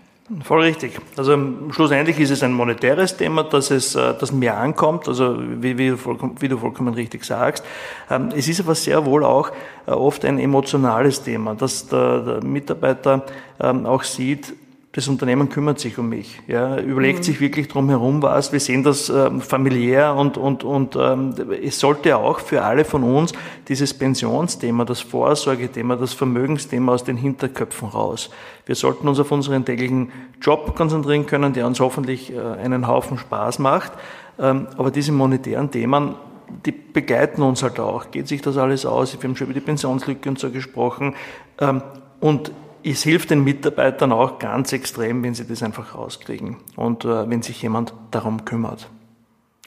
Voll 0.43 0.63
richtig. 0.63 0.99
Also 1.17 1.39
schlussendlich 1.71 2.19
ist 2.19 2.31
es 2.31 2.43
ein 2.43 2.53
monetäres 2.53 3.17
Thema, 3.17 3.45
dass 3.45 3.71
es 3.71 3.95
äh, 3.95 4.13
dass 4.19 4.33
mehr 4.33 4.59
ankommt, 4.59 5.07
also 5.07 5.37
wie, 5.39 5.79
wie, 5.79 5.91
du, 5.91 5.97
vollkommen, 5.97 6.35
wie 6.41 6.49
du 6.49 6.59
vollkommen 6.59 6.95
richtig 6.95 7.25
sagst. 7.25 7.65
Ähm, 8.11 8.31
es 8.37 8.49
ist 8.49 8.59
aber 8.59 8.75
sehr 8.75 9.07
wohl 9.07 9.25
auch 9.25 9.53
äh, 9.87 9.93
oft 9.93 10.25
ein 10.25 10.41
emotionales 10.41 11.23
Thema, 11.23 11.55
dass 11.55 11.87
der, 11.87 12.19
der 12.21 12.45
Mitarbeiter 12.45 13.25
ähm, 13.61 13.87
auch 13.87 14.03
sieht, 14.03 14.53
das 14.97 15.09
Unternehmen 15.09 15.51
kümmert 15.51 15.79
sich 15.79 15.99
um 15.99 16.09
mich, 16.09 16.41
ja, 16.49 16.79
überlegt 16.79 17.19
mhm. 17.19 17.23
sich 17.25 17.39
wirklich 17.39 17.69
drum 17.69 17.91
herum 17.91 18.23
was. 18.23 18.51
Wir 18.53 18.61
sehen 18.61 18.83
das 18.83 19.11
ähm, 19.11 19.43
familiär 19.43 20.15
und, 20.15 20.39
und, 20.39 20.65
und 20.65 20.97
ähm, 20.97 21.35
es 21.63 21.79
sollte 21.79 22.17
auch 22.17 22.41
für 22.41 22.63
alle 22.63 22.87
von 22.87 23.03
uns 23.03 23.35
dieses 23.69 23.93
Pensionsthema, 23.93 24.87
das 24.87 25.01
Vorsorgethema, 25.01 25.97
das 25.97 26.15
Vermögensthema 26.15 26.95
aus 26.95 27.05
den 27.05 27.19
Hinterköpfen 27.19 27.89
raus. 27.89 28.31
Wir 28.65 28.75
sollten 28.75 29.07
uns 29.07 29.21
auf 29.21 29.31
unseren 29.31 29.67
täglichen 29.67 30.13
Job 30.41 30.75
konzentrieren 30.75 31.27
können, 31.27 31.53
der 31.53 31.67
uns 31.67 31.79
hoffentlich 31.79 32.33
äh, 32.33 32.41
einen 32.41 32.89
Haufen 32.89 33.19
Spaß 33.19 33.59
macht. 33.59 33.93
Ähm, 34.39 34.67
aber 34.79 34.91
diese 34.91 35.13
monetären 35.13 35.71
Themen, 35.71 36.15
die 36.65 36.73
begleiten 36.73 37.43
uns 37.43 37.63
halt 37.63 37.79
auch. 37.79 38.11
Geht 38.11 38.29
sich 38.29 38.41
das 38.41 38.57
alles 38.57 38.87
aus? 38.87 39.13
Wir 39.13 39.29
haben 39.29 39.37
schon 39.37 39.49
über 39.49 39.55
die 39.55 39.61
Pensionslücke 39.61 40.27
und 40.31 40.39
so 40.39 40.51
gesprochen. 40.51 41.15
Ähm, 41.61 41.83
und 42.19 42.51
es 42.93 43.03
hilft 43.03 43.31
den 43.31 43.43
Mitarbeitern 43.43 44.13
auch 44.13 44.39
ganz 44.39 44.73
extrem, 44.73 45.23
wenn 45.25 45.35
sie 45.35 45.47
das 45.47 45.63
einfach 45.63 45.95
rauskriegen 45.95 46.59
und 46.77 47.05
äh, 47.05 47.29
wenn 47.29 47.43
sich 47.43 47.61
jemand 47.63 47.93
darum 48.11 48.45
kümmert. 48.45 48.89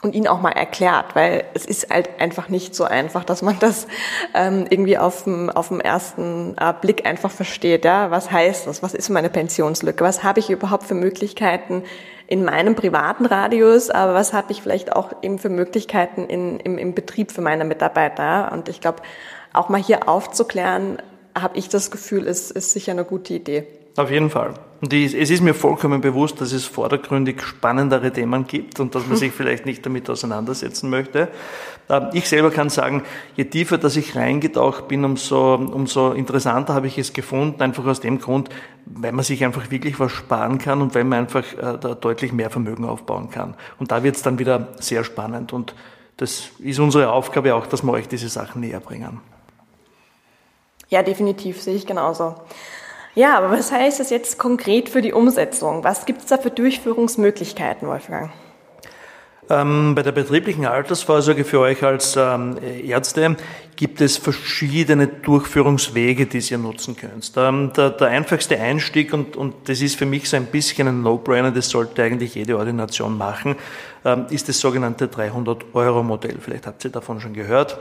Und 0.01 0.15
ihnen 0.15 0.27
auch 0.27 0.39
mal 0.39 0.51
erklärt, 0.51 1.13
weil 1.13 1.43
es 1.53 1.65
ist 1.65 1.89
halt 1.89 2.21
einfach 2.21 2.47
nicht 2.47 2.73
so 2.73 2.85
einfach, 2.85 3.25
dass 3.25 3.41
man 3.41 3.59
das 3.59 3.85
ähm, 4.33 4.65
irgendwie 4.69 4.97
auf 4.97 5.25
dem, 5.25 5.49
auf 5.49 5.67
dem 5.67 5.81
ersten 5.81 6.55
äh, 6.57 6.73
Blick 6.79 7.05
einfach 7.05 7.31
versteht. 7.31 7.83
Ja? 7.83 8.09
Was 8.09 8.31
heißt 8.31 8.67
das? 8.67 8.81
Was 8.81 8.93
ist 8.93 9.09
meine 9.09 9.29
Pensionslücke? 9.29 10.01
Was 10.01 10.23
habe 10.23 10.39
ich 10.39 10.49
überhaupt 10.49 10.85
für 10.85 10.95
Möglichkeiten 10.95 11.83
in 12.27 12.45
meinem 12.45 12.75
privaten 12.75 13.25
Radius? 13.25 13.89
Aber 13.89 14.13
was 14.13 14.31
habe 14.31 14.53
ich 14.53 14.61
vielleicht 14.61 14.95
auch 14.95 15.11
eben 15.21 15.37
für 15.37 15.49
Möglichkeiten 15.49 16.27
in, 16.27 16.61
im, 16.61 16.77
im 16.77 16.93
Betrieb 16.93 17.33
für 17.33 17.41
meine 17.41 17.65
Mitarbeiter? 17.65 18.53
Und 18.53 18.69
ich 18.69 18.79
glaube, 18.79 19.01
auch 19.51 19.67
mal 19.67 19.81
hier 19.81 20.07
aufzuklären, 20.07 20.99
habe 21.41 21.57
ich 21.57 21.69
das 21.69 21.91
Gefühl, 21.91 22.25
ist, 22.25 22.51
ist 22.51 22.71
sicher 22.71 22.91
eine 22.91 23.05
gute 23.05 23.33
Idee. 23.33 23.65
Auf 23.97 24.11
jeden 24.11 24.29
Fall. 24.29 24.53
Und 24.81 24.93
es 24.93 25.13
ist 25.13 25.41
mir 25.41 25.53
vollkommen 25.53 25.99
bewusst, 25.99 26.39
dass 26.39 26.53
es 26.53 26.63
vordergründig 26.63 27.41
spannendere 27.41 28.13
Themen 28.13 28.47
gibt 28.47 28.79
und 28.79 28.95
dass 28.95 29.05
man 29.07 29.17
sich 29.17 29.33
vielleicht 29.33 29.65
nicht 29.65 29.85
damit 29.85 30.09
auseinandersetzen 30.09 30.89
möchte. 30.89 31.27
Ähm, 31.89 32.07
ich 32.13 32.29
selber 32.29 32.49
kann 32.49 32.69
sagen, 32.69 33.03
je 33.35 33.43
tiefer 33.45 33.77
dass 33.77 33.97
ich 33.97 34.15
reingetaucht 34.15 34.87
bin, 34.87 35.03
umso, 35.03 35.55
umso 35.55 36.13
interessanter 36.13 36.73
habe 36.73 36.87
ich 36.87 36.97
es 36.97 37.11
gefunden, 37.11 37.61
einfach 37.61 37.85
aus 37.85 37.99
dem 37.99 38.19
Grund, 38.19 38.49
weil 38.85 39.11
man 39.11 39.25
sich 39.25 39.43
einfach 39.43 39.69
wirklich 39.69 39.99
was 39.99 40.13
sparen 40.13 40.59
kann 40.59 40.81
und 40.81 40.95
weil 40.95 41.03
man 41.03 41.19
einfach 41.19 41.43
äh, 41.53 41.77
da 41.77 41.95
deutlich 41.95 42.31
mehr 42.31 42.49
Vermögen 42.49 42.85
aufbauen 42.85 43.29
kann. 43.29 43.55
Und 43.79 43.91
da 43.91 44.03
wird 44.03 44.15
es 44.15 44.21
dann 44.21 44.39
wieder 44.39 44.69
sehr 44.79 45.03
spannend 45.03 45.51
und 45.51 45.75
das 46.15 46.49
ist 46.59 46.79
unsere 46.79 47.11
Aufgabe 47.11 47.55
auch, 47.55 47.65
dass 47.67 47.83
wir 47.83 47.91
euch 47.91 48.07
diese 48.07 48.29
Sachen 48.29 48.61
näher 48.61 48.79
bringen. 48.79 49.19
Ja, 50.89 51.03
definitiv, 51.03 51.61
sehe 51.61 51.75
ich 51.75 51.85
genauso. 51.85 52.35
Ja, 53.15 53.37
aber 53.37 53.51
was 53.51 53.71
heißt 53.71 53.99
das 53.99 54.09
jetzt 54.09 54.37
konkret 54.37 54.89
für 54.89 55.01
die 55.01 55.13
Umsetzung? 55.13 55.83
Was 55.83 56.05
gibt 56.05 56.21
es 56.21 56.27
da 56.27 56.37
für 56.37 56.51
Durchführungsmöglichkeiten, 56.51 57.87
Wolfgang? 57.87 58.31
Ähm, 59.51 59.95
bei 59.95 60.03
der 60.03 60.11
betrieblichen 60.11 60.67
Altersvorsorge 60.67 61.43
für 61.43 61.59
euch 61.59 61.83
als 61.83 62.15
ähm, 62.15 62.57
Ärzte 62.85 63.35
gibt 63.75 63.99
es 63.99 64.17
verschiedene 64.17 65.07
Durchführungswege, 65.07 66.27
die 66.27 66.37
ihr 66.37 66.59
nutzen 66.59 66.95
könnt. 66.95 67.31
Ähm, 67.35 67.73
der, 67.75 67.89
der, 67.89 68.09
einfachste 68.09 68.59
Einstieg, 68.59 69.11
und, 69.11 69.35
und 69.35 69.67
das 69.67 69.81
ist 69.81 69.95
für 69.95 70.05
mich 70.05 70.29
so 70.29 70.37
ein 70.37 70.45
bisschen 70.45 70.87
ein 70.87 71.01
No-Brainer, 71.01 71.49
das 71.49 71.69
sollte 71.69 72.03
eigentlich 72.03 72.35
jede 72.35 72.59
Ordination 72.59 73.17
machen, 73.17 73.55
ähm, 74.05 74.27
ist 74.29 74.49
das 74.49 74.59
sogenannte 74.59 75.07
300-Euro-Modell. 75.07 76.37
Vielleicht 76.39 76.67
habt 76.67 76.85
ihr 76.85 76.91
davon 76.91 77.19
schon 77.19 77.33
gehört. 77.33 77.79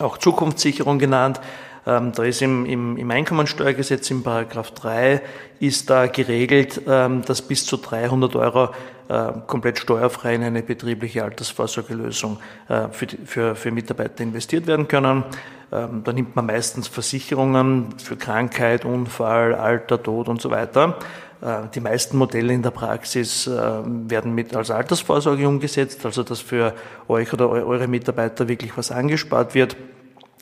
Auch 0.00 0.18
Zukunftssicherung 0.18 0.98
genannt. 0.98 1.40
Ähm, 1.88 2.12
da 2.12 2.22
ist 2.22 2.42
im, 2.42 2.66
im, 2.66 2.98
im 2.98 3.10
Einkommensteuergesetz 3.10 4.10
in 4.10 4.22
Paragraph 4.22 4.72
3 4.72 5.22
ist 5.58 5.88
da 5.88 6.06
geregelt, 6.06 6.82
ähm, 6.86 7.22
dass 7.24 7.40
bis 7.40 7.64
zu 7.64 7.78
300 7.78 8.36
Euro 8.36 8.68
äh, 9.08 9.32
komplett 9.46 9.78
steuerfrei 9.78 10.34
in 10.34 10.42
eine 10.42 10.62
betriebliche 10.62 11.24
Altersvorsorgelösung 11.24 12.40
äh, 12.68 12.88
für, 12.90 13.06
für, 13.24 13.56
für 13.56 13.70
Mitarbeiter 13.70 14.22
investiert 14.22 14.66
werden 14.66 14.86
können. 14.86 15.24
Ähm, 15.72 16.02
da 16.04 16.12
nimmt 16.12 16.36
man 16.36 16.44
meistens 16.44 16.88
Versicherungen 16.88 17.94
für 17.96 18.16
Krankheit, 18.16 18.84
Unfall, 18.84 19.54
Alter, 19.54 20.02
Tod 20.02 20.28
und 20.28 20.42
so 20.42 20.50
weiter. 20.50 20.98
Äh, 21.40 21.68
die 21.74 21.80
meisten 21.80 22.18
Modelle 22.18 22.52
in 22.52 22.62
der 22.62 22.70
Praxis 22.70 23.46
äh, 23.46 23.50
werden 23.50 24.34
mit 24.34 24.54
als 24.54 24.70
Altersvorsorge 24.70 25.48
umgesetzt, 25.48 26.04
also 26.04 26.22
dass 26.22 26.40
für 26.40 26.74
euch 27.08 27.32
oder 27.32 27.48
eure 27.48 27.88
Mitarbeiter 27.88 28.46
wirklich 28.46 28.76
was 28.76 28.92
angespart 28.92 29.54
wird. 29.54 29.74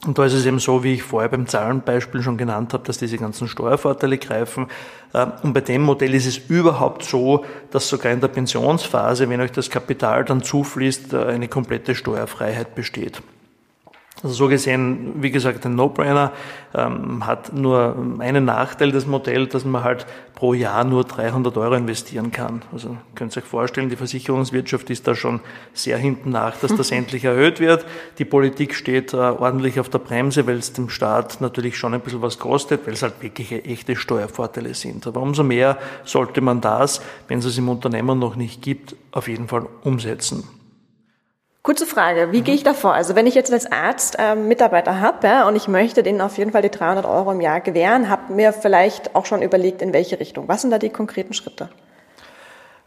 Und 0.05 0.19
da 0.19 0.25
ist 0.27 0.35
es 0.35 0.45
eben 0.45 0.59
so, 0.59 0.85
wie 0.85 0.95
ich 0.95 1.03
vorher 1.03 1.29
beim 1.29 1.47
Zahlenbeispiel 1.47 2.23
schon 2.23 2.37
genannt 2.37 2.75
habe, 2.75 2.85
dass 2.85 2.99
diese 2.99 3.17
ganzen 3.17 3.49
Steuervorteile 3.49 4.19
greifen. 4.19 4.67
Äh, 5.13 5.27
und 5.43 5.53
bei 5.53 5.63
dem 5.63 5.83
Modell 5.83 6.15
ist 6.15 6.27
es 6.27 6.37
überhaupt 6.37 7.05
so, 7.05 7.45
dass 7.71 7.89
sogar 7.89 8.13
in 8.13 8.21
der 8.21 8.29
Pensionsphase, 8.29 9.29
wenn 9.29 9.41
euch 9.41 9.53
das 9.53 9.71
Kapital 9.71 10.25
dann 10.25 10.43
zufließt, 10.43 11.15
äh, 11.15 11.25
eine 11.25 11.49
komplette 11.49 11.95
Steuerfreiheit 11.95 12.75
besteht. 12.75 13.23
Also 14.23 14.35
so 14.35 14.49
gesehen, 14.49 15.13
wie 15.17 15.31
gesagt, 15.31 15.67
ein 15.67 15.75
No-Brainer 15.75 16.33
ähm, 16.75 17.27
hat 17.27 17.53
nur 17.53 17.97
einen 18.19 18.47
Nachteil, 18.47 18.91
das 18.91 19.07
Modell, 19.07 19.47
dass 19.47 19.67
man 19.67 19.85
halt 19.85 20.07
pro 20.35 20.55
Jahr 20.55 20.85
nur 20.85 21.05
300 21.05 21.55
Euro 21.59 21.75
investieren 21.75 22.33
kann. 22.33 22.63
Also 22.73 22.97
könnt 23.15 23.37
ihr 23.37 23.43
euch 23.43 23.49
vorstellen, 23.49 23.91
die 23.91 23.97
Versicherungswirtschaft 23.97 24.89
ist 24.89 25.07
da 25.07 25.15
schon 25.15 25.41
sehr 25.75 25.99
hinten 25.99 26.31
nach, 26.31 26.57
dass 26.57 26.75
das 26.75 26.91
endlich 26.93 27.25
erhöht 27.25 27.61
wird. 27.61 27.85
Die 28.17 28.25
Politik 28.25 28.75
steht 28.75 29.13
äh, 29.13 29.17
ordentlich 29.17 29.79
auf 29.81 29.91
der 29.91 29.99
Bremse, 29.99 30.47
weil 30.47 30.57
es 30.57 30.73
dem 30.73 30.89
Staat 30.89 31.43
natürlich 31.43 31.77
schon 31.77 31.93
ein 31.93 32.01
bisschen 32.01 32.23
was 32.23 32.39
kostet, 32.39 32.87
weil 32.87 32.95
es 32.95 33.03
halt 33.03 33.21
wirklich 33.21 33.53
echte 33.53 33.97
Steuervorteile 33.97 34.73
sind. 34.73 35.07
Aber 35.07 35.21
umso 35.21 35.43
mehr 35.43 35.77
sollte 36.05 36.41
man 36.41 36.63
das, 36.63 37.03
wenn 37.29 37.41
es 37.41 37.45
es 37.45 37.59
im 37.59 37.69
Unternehmen 37.69 38.19
noch 38.19 38.37
nicht 38.37 38.63
gibt, 38.63 38.97
auf 39.13 39.29
jeden 39.29 39.47
Fall 39.47 39.67
umsetzen. 39.83 40.56
Kurze 41.67 41.85
Frage, 41.85 42.31
wie 42.31 42.39
mhm. 42.39 42.45
gehe 42.45 42.55
ich 42.55 42.63
da 42.63 42.75
vor? 42.75 42.95
Also 42.95 43.17
wenn 43.17 43.27
ich 43.27 43.35
jetzt 43.35 43.53
als 43.53 43.67
Arzt 43.73 44.17
äh, 44.21 44.37
Mitarbeiter 44.37 45.01
habe 45.01 45.27
ja, 45.27 45.49
und 45.49 45.57
ich 45.57 45.67
möchte 45.67 46.05
denen 46.05 46.21
auf 46.21 46.39
jeden 46.39 46.53
Fall 46.53 46.63
die 46.63 46.71
300 46.71 47.05
Euro 47.05 47.33
im 47.33 47.41
Jahr 47.41 47.61
gewähren, 47.61 48.09
habe 48.09 48.33
mir 48.33 48.53
vielleicht 48.53 49.17
auch 49.17 49.27
schon 49.27 49.43
überlegt, 49.43 49.83
in 49.83 49.93
welche 49.93 50.21
Richtung. 50.21 50.47
Was 50.47 50.63
sind 50.63 50.71
da 50.71 50.79
die 50.79 50.91
konkreten 50.91 51.35
Schritte? 51.35 51.69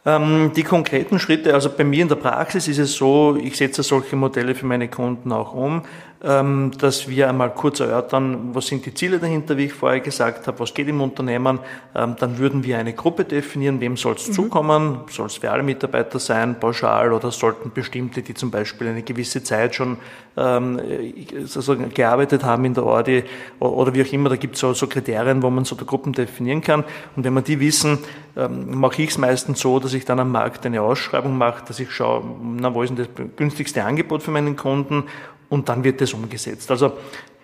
Ähm, 0.05 0.53
die 0.55 0.63
konkreten 0.63 1.19
Schritte, 1.19 1.53
also 1.53 1.69
bei 1.69 1.83
mir 1.83 2.03
in 2.03 2.07
der 2.07 2.15
Praxis 2.15 2.69
ist 2.69 2.77
es 2.77 2.93
so, 2.93 3.35
ich 3.35 3.57
setze 3.57 3.83
solche 3.83 4.15
Modelle 4.15 4.55
für 4.55 4.65
meine 4.65 4.87
Kunden 4.87 5.33
auch 5.33 5.53
um. 5.53 5.81
Ähm, 6.21 6.71
dass 6.77 7.07
wir 7.07 7.29
einmal 7.29 7.53
kurz 7.53 7.79
erörtern, 7.79 8.49
was 8.53 8.67
sind 8.67 8.85
die 8.85 8.93
Ziele 8.93 9.19
dahinter, 9.19 9.55
wie 9.55 9.65
ich 9.65 9.73
vorher 9.73 10.01
gesagt 10.01 10.47
habe, 10.47 10.59
was 10.59 10.73
geht 10.73 10.89
im 10.89 10.99
Unternehmen. 10.99 11.59
Ähm, 11.95 12.17
dann 12.19 12.37
würden 12.37 12.65
wir 12.65 12.77
eine 12.77 12.91
Gruppe 12.91 13.23
definieren, 13.23 13.79
wem 13.79 13.95
soll 13.95 14.15
es 14.15 14.27
mhm. 14.27 14.33
zukommen, 14.33 14.99
soll 15.09 15.27
es 15.27 15.37
für 15.37 15.49
alle 15.49 15.63
Mitarbeiter 15.63 16.19
sein, 16.19 16.59
pauschal 16.59 17.13
oder 17.13 17.31
sollten 17.31 17.71
bestimmte, 17.71 18.21
die 18.21 18.33
zum 18.33 18.51
Beispiel 18.51 18.89
eine 18.89 19.01
gewisse 19.01 19.43
Zeit 19.43 19.75
schon 19.75 19.97
also 20.35 21.75
gearbeitet 21.93 22.45
haben 22.45 22.63
in 22.63 22.73
der 22.73 22.85
Ordi 22.85 23.25
oder 23.59 23.93
wie 23.93 24.03
auch 24.03 24.13
immer, 24.13 24.29
da 24.29 24.37
gibt 24.37 24.55
es 24.55 24.61
so, 24.61 24.71
so 24.71 24.87
Kriterien, 24.87 25.43
wo 25.43 25.49
man 25.49 25.65
so 25.65 25.75
der 25.75 25.85
Gruppen 25.85 26.13
definieren 26.13 26.61
kann. 26.61 26.85
Und 27.17 27.25
wenn 27.25 27.33
wir 27.33 27.41
die 27.41 27.59
wissen, 27.59 27.97
mache 28.37 29.01
ich 29.01 29.09
es 29.09 29.17
meistens 29.17 29.59
so, 29.59 29.79
dass 29.79 29.93
ich 29.93 30.05
dann 30.05 30.17
am 30.17 30.31
Markt 30.31 30.65
eine 30.65 30.81
Ausschreibung 30.81 31.37
mache, 31.37 31.65
dass 31.67 31.81
ich 31.81 31.91
schaue, 31.91 32.23
na, 32.55 32.73
wo 32.73 32.83
ist 32.83 32.89
denn 32.89 32.97
das 32.97 33.07
günstigste 33.35 33.83
Angebot 33.83 34.23
für 34.23 34.31
meinen 34.31 34.55
Kunden 34.55 35.03
und 35.49 35.69
dann 35.69 35.83
wird 35.83 36.01
das 36.01 36.13
umgesetzt. 36.13 36.69
Also 36.71 36.93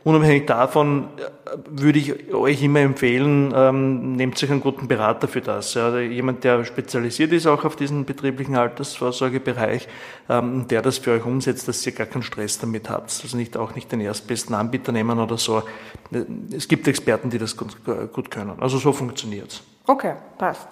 unabhängig 0.03 0.45
davon 0.45 1.09
äh, 1.17 1.57
würde 1.67 1.99
ich 1.99 2.33
euch 2.33 2.63
immer 2.63 2.79
empfehlen, 2.79 3.51
ähm, 3.55 4.15
nehmt 4.15 4.37
sich 4.37 4.49
einen 4.51 4.61
guten 4.61 4.87
Berater 4.87 5.27
für 5.27 5.41
das. 5.41 5.73
Ja. 5.73 5.97
Jemand, 5.99 6.43
der 6.43 6.63
spezialisiert 6.63 7.31
ist 7.33 7.47
auch 7.47 7.65
auf 7.65 7.75
diesen 7.75 8.05
betrieblichen 8.05 8.55
Altersvorsorgebereich, 8.55 9.87
ähm, 10.29 10.67
der 10.67 10.81
das 10.81 10.99
für 10.99 11.11
euch 11.11 11.25
umsetzt, 11.25 11.67
dass 11.67 11.85
ihr 11.85 11.93
gar 11.93 12.07
keinen 12.07 12.23
Stress 12.23 12.59
damit 12.59 12.89
habt. 12.89 13.19
Also 13.23 13.35
nicht 13.35 13.57
auch 13.57 13.75
nicht 13.75 13.91
den 13.91 13.99
erstbesten 13.99 14.55
Anbieter 14.55 14.91
nehmen 14.91 15.19
oder 15.19 15.37
so. 15.37 15.63
Es 16.55 16.67
gibt 16.67 16.87
Experten, 16.87 17.29
die 17.29 17.39
das 17.39 17.57
gut, 17.57 17.75
gut 18.13 18.29
können. 18.29 18.53
Also 18.59 18.77
so 18.77 18.93
funktioniert's. 18.93 19.63
Okay, 19.87 20.13
passt. 20.37 20.67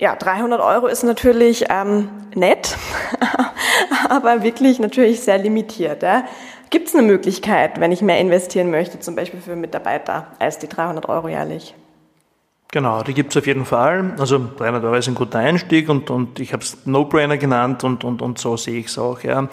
Ja, 0.00 0.14
300 0.14 0.60
Euro 0.60 0.86
ist 0.86 1.02
natürlich 1.02 1.64
ähm, 1.70 2.08
nett, 2.36 2.76
aber 4.08 4.44
wirklich 4.44 4.78
natürlich 4.78 5.20
sehr 5.20 5.38
limitiert. 5.38 6.04
Ja. 6.04 6.24
Gibt 6.70 6.86
es 6.86 6.94
eine 6.94 7.02
Möglichkeit, 7.02 7.80
wenn 7.80 7.90
ich 7.90 8.00
mehr 8.00 8.20
investieren 8.20 8.70
möchte, 8.70 9.00
zum 9.00 9.16
Beispiel 9.16 9.40
für 9.40 9.56
Mitarbeiter, 9.56 10.28
als 10.38 10.60
die 10.60 10.68
300 10.68 11.08
Euro 11.08 11.28
jährlich? 11.28 11.74
Genau, 12.70 13.02
die 13.02 13.12
gibt 13.12 13.32
es 13.32 13.38
auf 13.38 13.46
jeden 13.48 13.64
Fall. 13.64 14.14
Also 14.18 14.38
300 14.58 14.84
Euro 14.84 14.94
ist 14.94 15.08
ein 15.08 15.16
guter 15.16 15.40
Einstieg 15.40 15.88
und, 15.88 16.10
und 16.10 16.38
ich 16.38 16.52
habe 16.52 16.62
es 16.62 16.86
No-Brainer 16.86 17.36
genannt 17.36 17.82
und, 17.82 18.04
und, 18.04 18.22
und 18.22 18.38
so 18.38 18.56
sehe 18.56 18.78
ich 18.78 18.86
es 18.86 18.98
auch. 18.98 19.22
Ja. 19.22 19.48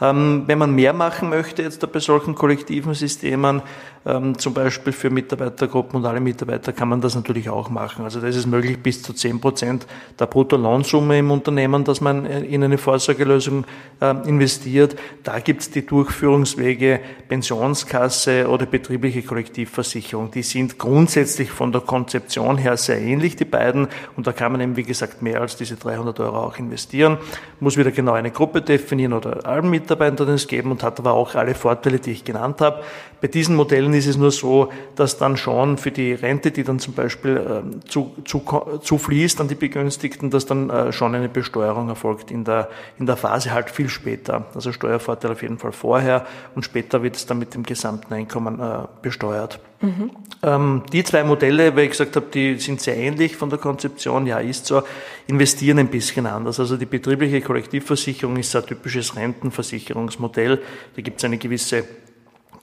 Ähm, 0.00 0.44
wenn 0.46 0.58
man 0.58 0.74
mehr 0.74 0.92
machen 0.92 1.28
möchte 1.28 1.62
jetzt 1.62 1.90
bei 1.92 2.00
solchen 2.00 2.34
kollektiven 2.34 2.94
Systemen, 2.94 3.62
ähm, 4.06 4.36
zum 4.38 4.52
Beispiel 4.52 4.92
für 4.92 5.08
Mitarbeitergruppen 5.08 6.00
und 6.00 6.06
alle 6.06 6.20
Mitarbeiter, 6.20 6.72
kann 6.72 6.88
man 6.88 7.00
das 7.00 7.14
natürlich 7.14 7.48
auch 7.48 7.70
machen. 7.70 8.04
Also 8.04 8.20
da 8.20 8.26
ist 8.26 8.46
möglich, 8.46 8.78
bis 8.82 9.02
zu 9.02 9.12
zehn 9.12 9.40
Prozent 9.40 9.86
der 10.18 10.26
Bruttolohnsumme 10.26 11.18
im 11.18 11.30
Unternehmen, 11.30 11.84
dass 11.84 12.00
man 12.00 12.26
in 12.26 12.62
eine 12.62 12.76
Vorsorgelösung 12.76 13.64
äh, 14.00 14.28
investiert. 14.28 14.96
Da 15.22 15.38
gibt 15.38 15.62
es 15.62 15.70
die 15.70 15.86
Durchführungswege 15.86 17.00
Pensionskasse 17.28 18.48
oder 18.48 18.66
betriebliche 18.66 19.22
Kollektivversicherung. 19.22 20.30
Die 20.30 20.42
sind 20.42 20.78
grundsätzlich 20.78 21.50
von 21.50 21.72
der 21.72 21.80
Konzeption 21.80 22.58
her 22.58 22.76
sehr 22.76 23.00
ähnlich, 23.00 23.36
die 23.36 23.44
beiden. 23.46 23.88
Und 24.16 24.26
da 24.26 24.32
kann 24.32 24.52
man 24.52 24.60
eben, 24.60 24.76
wie 24.76 24.82
gesagt, 24.82 25.22
mehr 25.22 25.40
als 25.40 25.56
diese 25.56 25.76
300 25.76 26.20
Euro 26.20 26.40
auch 26.40 26.58
investieren. 26.58 27.16
Muss 27.58 27.78
wieder 27.78 27.90
genau 27.90 28.12
eine 28.12 28.30
Gruppe 28.30 28.60
definieren 28.60 29.14
oder 29.14 29.46
allen 29.46 29.70
Mitarbeitern 29.84 30.28
es 30.30 30.48
geben 30.48 30.70
und 30.70 30.82
hat 30.82 30.98
aber 30.98 31.12
auch 31.12 31.34
alle 31.34 31.54
Vorteile, 31.54 31.98
die 31.98 32.12
ich 32.12 32.24
genannt 32.24 32.60
habe. 32.60 32.82
Bei 33.20 33.28
diesen 33.28 33.54
Modellen 33.56 33.94
ist 33.94 34.06
es 34.06 34.16
nur 34.16 34.30
so, 34.30 34.70
dass 34.96 35.18
dann 35.18 35.36
schon 35.36 35.78
für 35.78 35.90
die 35.90 36.12
Rente, 36.12 36.50
die 36.50 36.64
dann 36.64 36.78
zum 36.78 36.94
Beispiel 36.94 37.36
äh, 37.36 37.88
zu, 37.88 38.14
zu, 38.24 38.42
zufließt 38.82 39.40
an 39.40 39.48
die 39.48 39.54
Begünstigten, 39.54 40.30
dass 40.30 40.46
dann 40.46 40.70
äh, 40.70 40.92
schon 40.92 41.14
eine 41.14 41.28
Besteuerung 41.28 41.88
erfolgt 41.88 42.30
in 42.30 42.44
der, 42.44 42.68
in 42.98 43.06
der 43.06 43.16
Phase 43.16 43.52
halt 43.52 43.70
viel 43.70 43.88
später. 43.88 44.46
Also 44.54 44.72
Steuervorteil 44.72 45.32
auf 45.32 45.42
jeden 45.42 45.58
Fall 45.58 45.72
vorher 45.72 46.26
und 46.54 46.64
später 46.64 47.02
wird 47.02 47.16
es 47.16 47.26
dann 47.26 47.38
mit 47.38 47.54
dem 47.54 47.62
gesamten 47.62 48.12
Einkommen 48.12 48.60
äh, 48.60 48.86
besteuert. 49.02 49.60
Mhm. 49.80 50.10
Ähm, 50.42 50.82
die 50.92 51.04
zwei 51.04 51.24
Modelle, 51.24 51.74
weil 51.76 51.84
ich 51.84 51.90
gesagt 51.90 52.16
habe, 52.16 52.26
die 52.32 52.58
sind 52.58 52.80
sehr 52.80 52.96
ähnlich 52.96 53.36
von 53.36 53.50
der 53.50 53.58
Konzeption, 53.58 54.26
ja, 54.26 54.38
ist 54.38 54.66
so, 54.66 54.82
investieren 55.26 55.78
ein 55.78 55.88
bisschen 55.88 56.26
anders. 56.26 56.60
Also 56.60 56.76
die 56.76 56.86
betriebliche 56.86 57.40
Kollektivversicherung 57.40 58.36
ist 58.36 58.54
ein 58.56 58.66
typisches 58.66 59.16
Rentenversicherungsmodell. 59.16 60.60
Da 60.96 61.02
gibt 61.02 61.18
es 61.18 61.24
eine 61.24 61.38
gewisse 61.38 61.84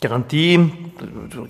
Garantie, 0.01 0.59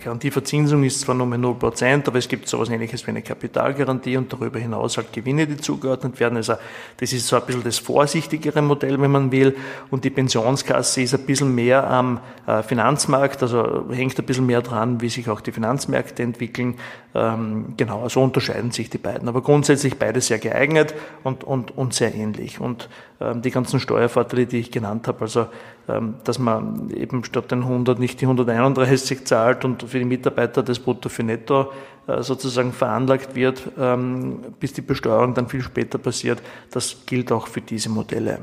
Garantieverzinsung 0.03 0.83
ist 0.83 0.99
zwar 0.99 1.15
nur 1.15 1.25
mit 1.25 1.39
0%, 1.39 2.05
aber 2.05 2.17
es 2.19 2.27
gibt 2.27 2.49
sowas 2.49 2.67
ähnliches 2.67 3.07
wie 3.07 3.11
eine 3.11 3.21
Kapitalgarantie 3.21 4.17
und 4.17 4.33
darüber 4.33 4.59
hinaus 4.59 4.97
halt 4.97 5.13
Gewinne, 5.13 5.47
die 5.47 5.55
zugeordnet 5.55 6.19
werden. 6.19 6.35
Also 6.35 6.55
das 6.97 7.13
ist 7.13 7.27
so 7.27 7.37
ein 7.37 7.45
bisschen 7.45 7.63
das 7.63 7.77
vorsichtigere 7.77 8.61
Modell, 8.61 9.01
wenn 9.01 9.09
man 9.09 9.31
will. 9.31 9.55
Und 9.89 10.03
die 10.03 10.09
Pensionskasse 10.09 11.01
ist 11.01 11.13
ein 11.13 11.25
bisschen 11.25 11.55
mehr 11.55 11.89
am 11.89 12.19
äh, 12.45 12.61
Finanzmarkt, 12.61 13.41
also 13.41 13.85
hängt 13.89 14.19
ein 14.19 14.25
bisschen 14.25 14.47
mehr 14.47 14.61
dran, 14.61 14.99
wie 14.99 15.07
sich 15.07 15.29
auch 15.29 15.39
die 15.39 15.53
Finanzmärkte 15.53 16.21
entwickeln. 16.21 16.75
Ähm, 17.15 17.75
genau, 17.77 18.09
so 18.09 18.21
unterscheiden 18.21 18.71
sich 18.71 18.89
die 18.89 18.97
beiden. 18.97 19.29
Aber 19.29 19.41
grundsätzlich 19.41 19.97
beide 19.97 20.19
sehr 20.19 20.39
geeignet 20.39 20.93
und, 21.23 21.45
und, 21.45 21.77
und 21.77 21.93
sehr 21.93 22.13
ähnlich. 22.13 22.59
Und 22.59 22.89
ähm, 23.21 23.41
die 23.41 23.51
ganzen 23.51 23.79
Steuervorteile, 23.79 24.45
die 24.45 24.59
ich 24.59 24.71
genannt 24.71 25.07
habe, 25.07 25.21
also 25.21 25.47
ähm, 25.87 26.15
dass 26.23 26.39
man 26.39 26.89
eben 26.91 27.23
statt 27.23 27.51
den 27.51 27.63
100 27.63 27.99
nicht 27.99 28.21
die 28.21 28.25
131 28.49 29.25
zahlt 29.25 29.65
und 29.65 29.83
für 29.83 29.99
die 29.99 30.05
Mitarbeiter 30.05 30.63
das 30.63 30.79
Brutto 30.79 31.09
für 31.09 31.23
Netto 31.23 31.71
äh, 32.07 32.21
sozusagen 32.21 32.73
veranlagt 32.73 33.35
wird, 33.35 33.61
ähm, 33.79 34.39
bis 34.59 34.73
die 34.73 34.81
Besteuerung 34.81 35.33
dann 35.33 35.47
viel 35.47 35.61
später 35.61 35.97
passiert, 35.97 36.41
das 36.71 36.97
gilt 37.05 37.31
auch 37.31 37.47
für 37.47 37.61
diese 37.61 37.89
Modelle. 37.89 38.39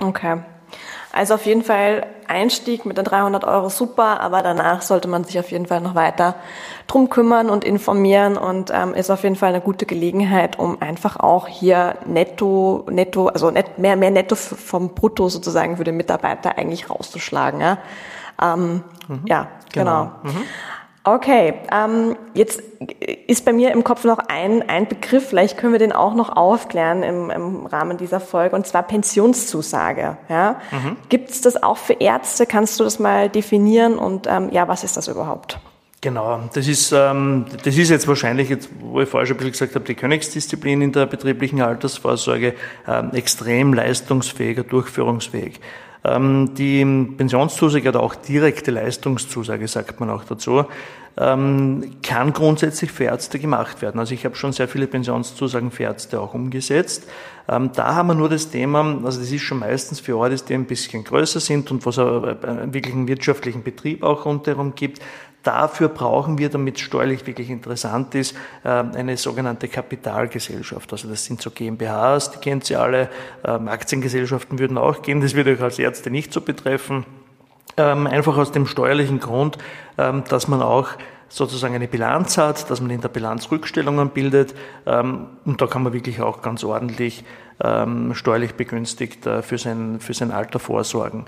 Okay. 0.00 0.40
Also 1.12 1.34
auf 1.34 1.44
jeden 1.44 1.62
Fall 1.62 2.06
Einstieg 2.26 2.86
mit 2.86 2.96
den 2.96 3.04
300 3.04 3.44
Euro 3.44 3.68
super, 3.68 4.20
aber 4.20 4.42
danach 4.42 4.80
sollte 4.80 5.08
man 5.08 5.24
sich 5.24 5.38
auf 5.38 5.50
jeden 5.50 5.66
Fall 5.66 5.82
noch 5.82 5.94
weiter 5.94 6.34
drum 6.86 7.10
kümmern 7.10 7.50
und 7.50 7.64
informieren 7.64 8.38
und 8.38 8.70
ähm, 8.74 8.94
ist 8.94 9.10
auf 9.10 9.22
jeden 9.22 9.36
Fall 9.36 9.50
eine 9.50 9.60
gute 9.60 9.84
Gelegenheit, 9.84 10.58
um 10.58 10.80
einfach 10.80 11.20
auch 11.20 11.46
hier 11.46 11.96
netto, 12.06 12.86
netto, 12.90 13.28
also 13.28 13.50
net, 13.50 13.78
mehr, 13.78 13.96
mehr 13.96 14.10
netto 14.10 14.34
vom 14.34 14.94
Brutto 14.94 15.28
sozusagen 15.28 15.76
für 15.76 15.84
den 15.84 15.98
Mitarbeiter 15.98 16.56
eigentlich 16.56 16.88
rauszuschlagen. 16.88 17.60
Ja, 17.60 17.78
ähm, 18.42 18.82
mhm. 19.08 19.20
ja 19.26 19.48
genau. 19.72 20.12
genau. 20.22 20.32
Mhm. 20.32 20.44
Okay, 21.04 21.54
ähm, 21.72 22.16
jetzt 22.32 22.62
ist 23.26 23.44
bei 23.44 23.52
mir 23.52 23.72
im 23.72 23.82
Kopf 23.82 24.04
noch 24.04 24.18
ein, 24.28 24.68
ein 24.68 24.86
Begriff, 24.86 25.30
vielleicht 25.30 25.58
können 25.58 25.72
wir 25.72 25.80
den 25.80 25.90
auch 25.90 26.14
noch 26.14 26.28
aufklären 26.36 27.02
im, 27.02 27.28
im 27.28 27.66
Rahmen 27.66 27.96
dieser 27.96 28.20
Folge, 28.20 28.54
und 28.54 28.68
zwar 28.68 28.84
Pensionszusage. 28.84 30.16
Ja? 30.28 30.60
Mhm. 30.70 30.96
Gibt 31.08 31.30
es 31.30 31.40
das 31.40 31.60
auch 31.60 31.76
für 31.76 31.94
Ärzte? 31.94 32.46
Kannst 32.46 32.78
du 32.78 32.84
das 32.84 33.00
mal 33.00 33.28
definieren 33.28 33.98
und 33.98 34.28
ähm, 34.28 34.50
ja, 34.52 34.68
was 34.68 34.84
ist 34.84 34.96
das 34.96 35.08
überhaupt? 35.08 35.58
Genau, 36.02 36.40
das 36.54 36.68
ist, 36.68 36.92
ähm, 36.92 37.46
das 37.64 37.76
ist 37.76 37.90
jetzt 37.90 38.06
wahrscheinlich, 38.06 38.48
jetzt, 38.48 38.68
wo 38.80 39.00
ich 39.00 39.08
vorher 39.08 39.26
schon 39.26 39.34
ein 39.34 39.38
bisschen 39.38 39.52
gesagt 39.52 39.74
habe, 39.74 39.84
die 39.84 39.94
Königsdisziplin 39.94 40.82
in 40.82 40.92
der 40.92 41.06
betrieblichen 41.06 41.62
Altersvorsorge, 41.62 42.54
ähm, 42.86 43.10
extrem 43.12 43.74
leistungsfähiger, 43.74 44.62
durchführungsfähig. 44.62 45.60
Ähm, 46.04 46.54
die 46.54 46.84
Pensionszusage 47.16 47.88
oder 47.88 48.02
auch 48.02 48.14
direkte 48.14 48.70
Leistungszusage, 48.70 49.68
sagt 49.68 50.00
man 50.00 50.10
auch 50.10 50.24
dazu, 50.24 50.64
ähm, 51.16 51.96
kann 52.02 52.32
grundsätzlich 52.32 52.90
für 52.90 53.04
Ärzte 53.04 53.38
gemacht 53.38 53.82
werden. 53.82 53.98
Also 54.00 54.14
ich 54.14 54.24
habe 54.24 54.34
schon 54.34 54.52
sehr 54.52 54.66
viele 54.66 54.86
Pensionszusagen 54.86 55.70
für 55.70 55.84
Ärzte 55.84 56.20
auch 56.20 56.34
umgesetzt. 56.34 57.04
Ähm, 57.48 57.70
da 57.74 57.94
haben 57.94 58.08
wir 58.08 58.14
nur 58.14 58.28
das 58.28 58.50
Thema, 58.50 58.98
also 59.04 59.20
das 59.20 59.30
ist 59.30 59.42
schon 59.42 59.58
meistens 59.58 60.00
für 60.00 60.16
Orte, 60.16 60.36
die 60.36 60.54
ein 60.54 60.64
bisschen 60.64 61.04
größer 61.04 61.40
sind 61.40 61.70
und 61.70 61.84
wo 61.84 61.90
es 61.90 61.98
einen 61.98 62.72
wirklichen 62.72 63.06
wirtschaftlichen 63.08 63.62
Betrieb 63.62 64.02
auch 64.02 64.24
rundherum 64.24 64.74
gibt, 64.74 65.00
Dafür 65.42 65.88
brauchen 65.88 66.38
wir, 66.38 66.48
damit 66.50 66.76
es 66.76 66.82
steuerlich 66.82 67.26
wirklich 67.26 67.50
interessant 67.50 68.14
ist, 68.14 68.36
ähm, 68.64 68.92
eine 68.94 69.16
sogenannte 69.16 69.68
Kapitalgesellschaft. 69.68 70.92
Also 70.92 71.08
das 71.08 71.24
sind 71.24 71.42
so 71.42 71.50
GmbHs, 71.50 72.30
die 72.30 72.38
kennt 72.38 72.64
Sie 72.64 72.76
alle. 72.76 73.08
Ähm, 73.44 73.68
Aktiengesellschaften 73.68 74.58
würden 74.58 74.78
auch 74.78 75.02
gehen, 75.02 75.20
das 75.20 75.34
würde 75.34 75.52
euch 75.52 75.60
als 75.60 75.78
Ärzte 75.78 76.10
nicht 76.10 76.32
so 76.32 76.40
betreffen. 76.40 77.04
Ähm, 77.76 78.06
einfach 78.06 78.36
aus 78.36 78.52
dem 78.52 78.66
steuerlichen 78.66 79.18
Grund, 79.18 79.56
dass 79.96 80.48
man 80.48 80.62
auch 80.62 80.88
sozusagen 81.32 81.74
eine 81.74 81.88
Bilanz 81.88 82.38
hat, 82.38 82.70
dass 82.70 82.80
man 82.80 82.90
in 82.90 83.00
der 83.00 83.08
Bilanz 83.08 83.50
Rückstellungen 83.50 84.10
bildet 84.10 84.54
und 84.84 85.60
da 85.60 85.66
kann 85.66 85.82
man 85.82 85.92
wirklich 85.92 86.20
auch 86.20 86.42
ganz 86.42 86.62
ordentlich 86.62 87.24
steuerlich 88.12 88.54
begünstigt 88.54 89.24
äh, 89.26 89.40
für 89.42 89.56
sein, 89.56 90.00
für 90.00 90.14
sein 90.14 90.32
Alter 90.32 90.58
vorsorgen 90.58 91.26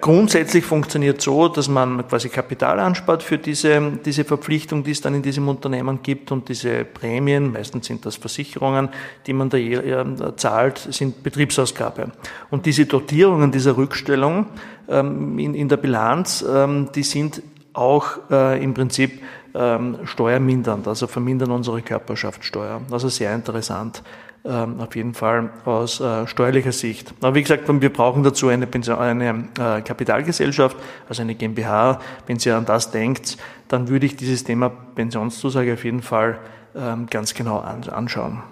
grundsätzlich 0.00 0.64
funktioniert 0.64 1.20
so, 1.20 1.48
dass 1.48 1.68
man 1.68 2.06
quasi 2.08 2.28
Kapital 2.28 2.80
anspart 2.80 3.22
für 3.22 3.38
diese, 3.38 3.98
diese 4.04 4.24
Verpflichtung, 4.24 4.84
die 4.84 4.92
es 4.92 5.00
dann 5.00 5.14
in 5.14 5.22
diesem 5.22 5.48
Unternehmen 5.48 6.00
gibt 6.02 6.32
und 6.32 6.48
diese 6.48 6.84
Prämien, 6.84 7.52
meistens 7.52 7.86
sind 7.86 8.04
das 8.06 8.16
Versicherungen, 8.16 8.88
die 9.26 9.32
man 9.32 9.50
da 9.50 9.58
äh, 9.58 10.04
zahlt, 10.36 10.78
sind 10.78 11.22
Betriebsausgabe. 11.22 12.12
Und 12.50 12.66
diese 12.66 12.86
Dotierungen 12.86 13.52
dieser 13.52 13.76
Rückstellung 13.76 14.46
ähm, 14.88 15.38
in, 15.38 15.54
in 15.54 15.68
der 15.68 15.76
Bilanz, 15.76 16.44
ähm, 16.48 16.90
die 16.94 17.02
sind 17.02 17.42
auch 17.78 18.18
äh, 18.30 18.62
im 18.62 18.74
Prinzip 18.74 19.22
ähm, 19.54 19.98
steuermindernd, 20.04 20.86
also 20.86 21.06
vermindern 21.06 21.50
unsere 21.50 21.80
Körperschaftssteuer. 21.82 22.82
Also 22.90 23.08
sehr 23.08 23.34
interessant. 23.34 24.02
Ähm, 24.44 24.80
auf 24.80 24.94
jeden 24.94 25.14
Fall 25.14 25.50
aus 25.64 26.00
äh, 26.00 26.26
steuerlicher 26.26 26.72
Sicht. 26.72 27.12
Aber 27.20 27.34
wie 27.34 27.42
gesagt, 27.42 27.64
wir 27.68 27.92
brauchen 27.92 28.22
dazu 28.22 28.48
eine, 28.48 28.68
eine 28.98 29.48
äh, 29.58 29.80
Kapitalgesellschaft, 29.82 30.76
also 31.08 31.22
eine 31.22 31.34
GmbH. 31.34 32.00
Wenn 32.26 32.38
Sie 32.38 32.50
an 32.50 32.64
das 32.64 32.90
denkt, 32.90 33.36
dann 33.66 33.88
würde 33.88 34.06
ich 34.06 34.16
dieses 34.16 34.44
Thema 34.44 34.70
Pensionszusage 34.94 35.74
auf 35.74 35.84
jeden 35.84 36.02
Fall 36.02 36.38
ähm, 36.76 37.08
ganz 37.10 37.34
genau 37.34 37.58
anschauen. 37.58 38.42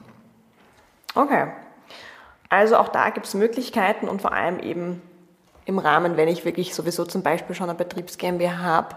Okay. 1.14 1.46
Also 2.48 2.76
auch 2.76 2.88
da 2.88 3.10
gibt 3.10 3.26
es 3.26 3.34
Möglichkeiten 3.34 4.08
und 4.08 4.22
vor 4.22 4.32
allem 4.32 4.58
eben 4.60 5.00
im 5.64 5.78
Rahmen, 5.78 6.16
wenn 6.16 6.28
ich 6.28 6.44
wirklich 6.44 6.74
sowieso 6.74 7.04
zum 7.04 7.22
Beispiel 7.22 7.54
schon 7.54 7.68
eine 7.68 7.78
Betriebs 7.78 8.18
GmbH 8.18 8.58
habe, 8.58 8.96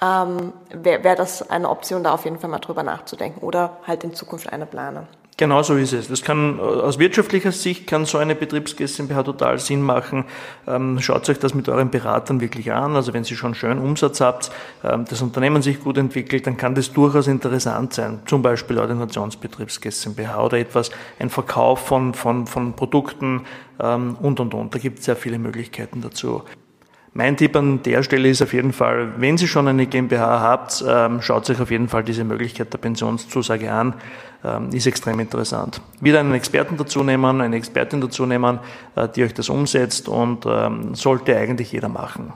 ähm, 0.00 0.52
wäre 0.70 1.04
wär 1.04 1.16
das 1.16 1.48
eine 1.50 1.68
Option, 1.68 2.04
da 2.04 2.12
auf 2.12 2.24
jeden 2.24 2.38
Fall 2.38 2.50
mal 2.50 2.58
drüber 2.58 2.82
nachzudenken 2.82 3.40
oder 3.40 3.78
halt 3.86 4.04
in 4.04 4.14
Zukunft 4.14 4.52
eine 4.52 4.66
plane. 4.66 5.06
Genau 5.38 5.62
so 5.62 5.76
ist 5.76 5.94
es. 5.94 6.08
Das 6.08 6.22
kann 6.22 6.60
aus 6.60 6.98
wirtschaftlicher 6.98 7.52
Sicht 7.52 7.86
kann 7.86 8.04
so 8.04 8.18
eine 8.18 8.34
Betriebs 8.34 8.76
GmbH 8.76 9.22
total 9.22 9.58
Sinn 9.58 9.80
machen. 9.80 10.24
Ähm, 10.68 11.00
schaut 11.00 11.28
euch 11.30 11.38
das 11.38 11.54
mit 11.54 11.68
euren 11.70 11.90
Beratern 11.90 12.40
wirklich 12.40 12.70
an. 12.70 12.94
Also 12.94 13.14
wenn 13.14 13.24
Sie 13.24 13.34
schon 13.34 13.54
schön 13.54 13.78
Umsatz 13.78 14.20
habt, 14.20 14.52
ähm, 14.84 15.06
das 15.08 15.22
Unternehmen 15.22 15.62
sich 15.62 15.80
gut 15.80 15.96
entwickelt, 15.96 16.46
dann 16.46 16.58
kann 16.58 16.74
das 16.74 16.92
durchaus 16.92 17.28
interessant 17.28 17.94
sein. 17.94 18.20
Zum 18.26 18.42
Beispiel 18.42 18.78
Ordinationsbetriebs 18.78 19.80
GmbH 19.80 20.44
oder 20.44 20.58
etwas, 20.58 20.90
ein 21.18 21.30
Verkauf 21.30 21.86
von, 21.86 22.12
von, 22.12 22.46
von 22.46 22.74
Produkten 22.74 23.46
ähm, 23.80 24.16
und 24.20 24.38
und 24.38 24.52
und. 24.52 24.74
Da 24.74 24.78
gibt 24.78 24.98
es 24.98 25.06
sehr 25.06 25.16
viele 25.16 25.38
Möglichkeiten 25.38 26.02
dazu. 26.02 26.42
Mein 27.14 27.36
Tipp 27.36 27.54
an 27.56 27.82
der 27.82 28.02
Stelle 28.02 28.30
ist 28.30 28.40
auf 28.40 28.54
jeden 28.54 28.72
Fall, 28.72 29.20
wenn 29.20 29.36
Sie 29.36 29.46
schon 29.46 29.68
eine 29.68 29.86
GmbH 29.86 30.40
habt, 30.40 30.82
ähm, 30.88 31.20
schaut 31.20 31.44
sich 31.44 31.60
auf 31.60 31.70
jeden 31.70 31.88
Fall 31.88 32.04
diese 32.04 32.24
Möglichkeit 32.24 32.72
der 32.72 32.78
Pensionszusage 32.78 33.70
an. 33.70 33.94
Ähm, 34.44 34.70
ist 34.72 34.86
extrem 34.86 35.20
interessant. 35.20 35.82
Wieder 36.00 36.20
einen 36.20 36.34
Experten 36.34 36.76
dazu 36.76 37.04
nehmen, 37.04 37.40
eine 37.40 37.54
Expertin 37.56 38.00
dazu 38.00 38.24
nehmen, 38.24 38.58
äh, 38.96 39.08
die 39.08 39.24
euch 39.24 39.34
das 39.34 39.50
umsetzt 39.50 40.08
und 40.08 40.46
ähm, 40.46 40.94
sollte 40.94 41.36
eigentlich 41.36 41.70
jeder 41.72 41.88
machen. 41.88 42.32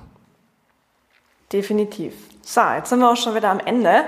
Definitiv. 1.50 2.12
So, 2.42 2.60
jetzt 2.76 2.90
sind 2.90 3.00
wir 3.00 3.10
auch 3.10 3.16
schon 3.16 3.34
wieder 3.34 3.50
am 3.50 3.60
Ende. 3.60 4.04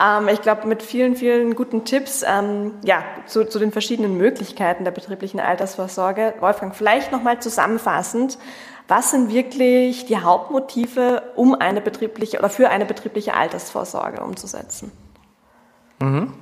Ähm, 0.00 0.28
ich 0.28 0.42
glaube, 0.42 0.66
mit 0.66 0.82
vielen, 0.82 1.16
vielen 1.16 1.54
guten 1.54 1.84
Tipps 1.84 2.24
ähm, 2.26 2.72
ja, 2.84 3.04
zu, 3.26 3.48
zu 3.48 3.58
den 3.58 3.72
verschiedenen 3.72 4.16
Möglichkeiten 4.16 4.84
der 4.84 4.90
betrieblichen 4.90 5.40
Altersvorsorge. 5.40 6.34
Wolfgang, 6.40 6.74
vielleicht 6.74 7.12
nochmal 7.12 7.40
zusammenfassend. 7.40 8.38
Was 8.88 9.12
sind 9.12 9.32
wirklich 9.32 10.04
die 10.06 10.18
Hauptmotive, 10.18 11.22
um 11.36 11.54
eine 11.54 11.80
betriebliche 11.80 12.38
oder 12.38 12.50
für 12.50 12.68
eine 12.68 12.84
betriebliche 12.84 13.34
Altersvorsorge 13.34 14.22
umzusetzen? 14.22 14.92
Mhm. 16.00 16.34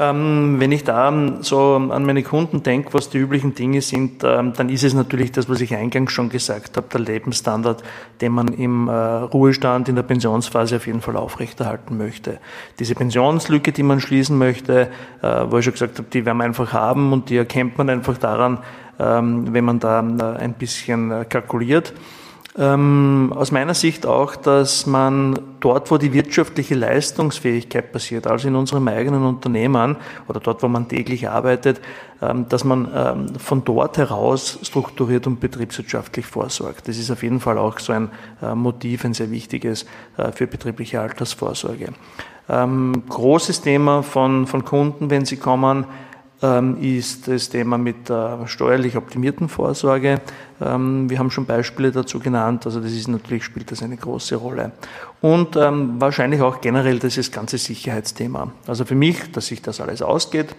Ähm, 0.00 0.56
wenn 0.58 0.72
ich 0.72 0.82
da 0.82 1.12
so 1.42 1.76
an 1.76 2.06
meine 2.06 2.22
Kunden 2.22 2.62
denke, 2.62 2.94
was 2.94 3.10
die 3.10 3.18
üblichen 3.18 3.54
Dinge 3.54 3.82
sind, 3.82 4.24
ähm, 4.24 4.54
dann 4.56 4.70
ist 4.70 4.82
es 4.82 4.94
natürlich 4.94 5.30
das, 5.30 5.46
was 5.50 5.60
ich 5.60 5.74
eingangs 5.74 6.10
schon 6.12 6.30
gesagt 6.30 6.78
habe, 6.78 6.86
der 6.90 7.00
Lebensstandard, 7.00 7.82
den 8.22 8.32
man 8.32 8.48
im 8.48 8.88
äh, 8.88 8.92
Ruhestand, 8.92 9.90
in 9.90 9.96
der 9.96 10.02
Pensionsphase 10.02 10.76
auf 10.76 10.86
jeden 10.86 11.02
Fall 11.02 11.18
aufrechterhalten 11.18 11.98
möchte. 11.98 12.38
Diese 12.78 12.94
Pensionslücke, 12.94 13.72
die 13.72 13.82
man 13.82 14.00
schließen 14.00 14.38
möchte, 14.38 14.88
äh, 15.20 15.44
wo 15.50 15.58
ich 15.58 15.66
schon 15.66 15.74
gesagt 15.74 15.98
habe, 15.98 16.08
die 16.10 16.24
werden 16.24 16.38
wir 16.38 16.44
einfach 16.44 16.72
haben 16.72 17.12
und 17.12 17.28
die 17.28 17.36
erkennt 17.36 17.76
man 17.76 17.90
einfach 17.90 18.16
daran, 18.16 18.60
ähm, 18.98 19.52
wenn 19.52 19.66
man 19.66 19.80
da 19.80 20.00
äh, 20.00 20.42
ein 20.42 20.54
bisschen 20.54 21.28
kalkuliert. 21.28 21.92
Ähm, 22.58 23.32
aus 23.36 23.52
meiner 23.52 23.74
Sicht 23.74 24.06
auch, 24.06 24.34
dass 24.34 24.84
man 24.84 25.38
dort, 25.60 25.88
wo 25.92 25.98
die 25.98 26.12
wirtschaftliche 26.12 26.74
Leistungsfähigkeit 26.74 27.92
passiert, 27.92 28.26
also 28.26 28.48
in 28.48 28.56
unserem 28.56 28.88
eigenen 28.88 29.22
Unternehmen 29.22 29.96
oder 30.26 30.40
dort, 30.40 30.60
wo 30.64 30.68
man 30.68 30.88
täglich 30.88 31.28
arbeitet, 31.28 31.80
ähm, 32.20 32.48
dass 32.48 32.64
man 32.64 32.88
ähm, 32.92 33.38
von 33.38 33.64
dort 33.64 33.98
heraus 33.98 34.58
strukturiert 34.62 35.28
und 35.28 35.38
betriebswirtschaftlich 35.38 36.26
vorsorgt. 36.26 36.88
Das 36.88 36.98
ist 36.98 37.12
auf 37.12 37.22
jeden 37.22 37.38
Fall 37.38 37.56
auch 37.56 37.78
so 37.78 37.92
ein 37.92 38.10
äh, 38.42 38.52
Motiv, 38.52 39.04
ein 39.04 39.14
sehr 39.14 39.30
wichtiges 39.30 39.86
äh, 40.16 40.32
für 40.32 40.48
betriebliche 40.48 41.00
Altersvorsorge. 41.00 41.90
Ähm, 42.48 43.04
großes 43.08 43.60
Thema 43.60 44.02
von, 44.02 44.48
von 44.48 44.64
Kunden, 44.64 45.08
wenn 45.08 45.24
sie 45.24 45.36
kommen, 45.36 45.84
ist 46.80 47.28
das 47.28 47.50
Thema 47.50 47.76
mit 47.76 48.08
der 48.08 48.46
steuerlich 48.46 48.96
optimierten 48.96 49.50
Vorsorge. 49.50 50.22
Ähm, 50.60 51.10
wir 51.10 51.18
haben 51.18 51.30
schon 51.30 51.44
Beispiele 51.44 51.92
dazu 51.92 52.18
genannt, 52.18 52.64
also 52.64 52.80
das 52.80 52.92
ist 52.92 53.08
natürlich, 53.08 53.44
spielt 53.44 53.70
das 53.70 53.82
eine 53.82 53.96
große 53.96 54.36
Rolle. 54.36 54.72
Und 55.20 55.56
ähm, 55.56 56.00
wahrscheinlich 56.00 56.40
auch 56.40 56.62
generell 56.62 56.98
das 56.98 57.30
ganze 57.30 57.58
Sicherheitsthema. 57.58 58.52
Also 58.66 58.86
für 58.86 58.94
mich, 58.94 59.32
dass 59.32 59.48
sich 59.48 59.60
das 59.60 59.82
alles 59.82 60.00
ausgeht, 60.00 60.54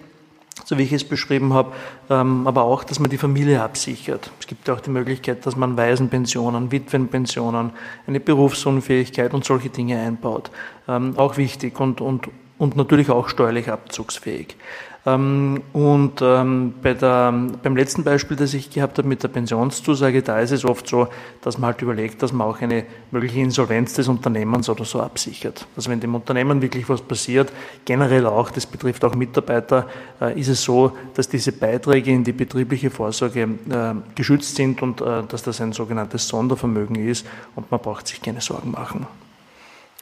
so 0.66 0.78
wie 0.78 0.84
ich 0.84 0.94
es 0.94 1.04
beschrieben 1.04 1.54
habe, 1.54 1.72
aber 2.10 2.64
auch, 2.64 2.84
dass 2.84 3.00
man 3.00 3.10
die 3.10 3.18
Familie 3.18 3.64
absichert. 3.64 4.30
Es 4.40 4.48
gibt 4.48 4.70
auch 4.70 4.82
die 4.82 4.92
Möglichkeit, 4.92 5.46
dass 5.46 5.56
man 5.56 5.78
Waisenpensionen, 5.78 6.72
Witwenpensionen, 6.72 7.72
eine 8.06 8.20
Berufsunfähigkeit 8.20 9.34
und 9.34 9.46
solche 9.46 9.70
Dinge 9.70 10.00
einbaut. 10.00 10.52
Auch 10.88 11.38
wichtig 11.38 11.80
und, 11.80 12.02
und, 12.02 12.28
und 12.62 12.76
natürlich 12.76 13.10
auch 13.10 13.28
steuerlich 13.28 13.72
abzugsfähig. 13.72 14.56
Ähm, 15.04 15.64
und 15.74 16.22
ähm, 16.22 16.76
bei 16.84 16.94
der, 16.94 17.32
beim 17.64 17.76
letzten 17.76 18.04
Beispiel, 18.04 18.38
das 18.38 18.54
ich 18.54 18.70
gehabt 18.70 19.00
habe 19.00 19.08
mit 19.08 19.24
der 19.24 19.30
Pensionszusage, 19.30 20.22
da 20.22 20.40
ist 20.40 20.52
es 20.52 20.64
oft 20.64 20.88
so, 20.88 21.08
dass 21.42 21.58
man 21.58 21.72
halt 21.72 21.82
überlegt, 21.82 22.22
dass 22.22 22.32
man 22.32 22.48
auch 22.48 22.62
eine 22.62 22.86
mögliche 23.10 23.40
Insolvenz 23.40 23.96
des 23.96 24.08
Unternehmens 24.08 24.70
oder 24.70 24.86
so 24.86 25.02
absichert. 25.02 25.66
Also 25.76 25.90
wenn 25.90 26.00
dem 26.00 26.14
Unternehmen 26.14 26.62
wirklich 26.62 26.88
was 26.88 27.02
passiert, 27.02 27.52
generell 27.84 28.28
auch, 28.28 28.52
das 28.52 28.68
betrifft 28.68 29.04
auch 29.04 29.16
Mitarbeiter, 29.16 29.88
äh, 30.22 30.40
ist 30.40 30.50
es 30.50 30.64
so, 30.64 30.96
dass 31.16 31.28
diese 31.28 31.54
Beiträge 31.54 32.12
in 32.12 32.24
die 32.24 32.34
betriebliche 32.34 32.92
Vorsorge 32.92 33.42
äh, 33.42 33.96
geschützt 34.14 34.56
sind 34.56 34.84
und 34.84 35.02
äh, 35.02 35.24
dass 35.28 35.42
das 35.42 35.62
ein 35.62 35.74
sogenanntes 35.74 36.28
Sondervermögen 36.28 36.96
ist 37.08 37.26
und 37.56 37.72
man 37.72 37.80
braucht 37.80 38.08
sich 38.08 38.22
keine 38.22 38.42
Sorgen 38.42 38.70
machen. 38.70 39.08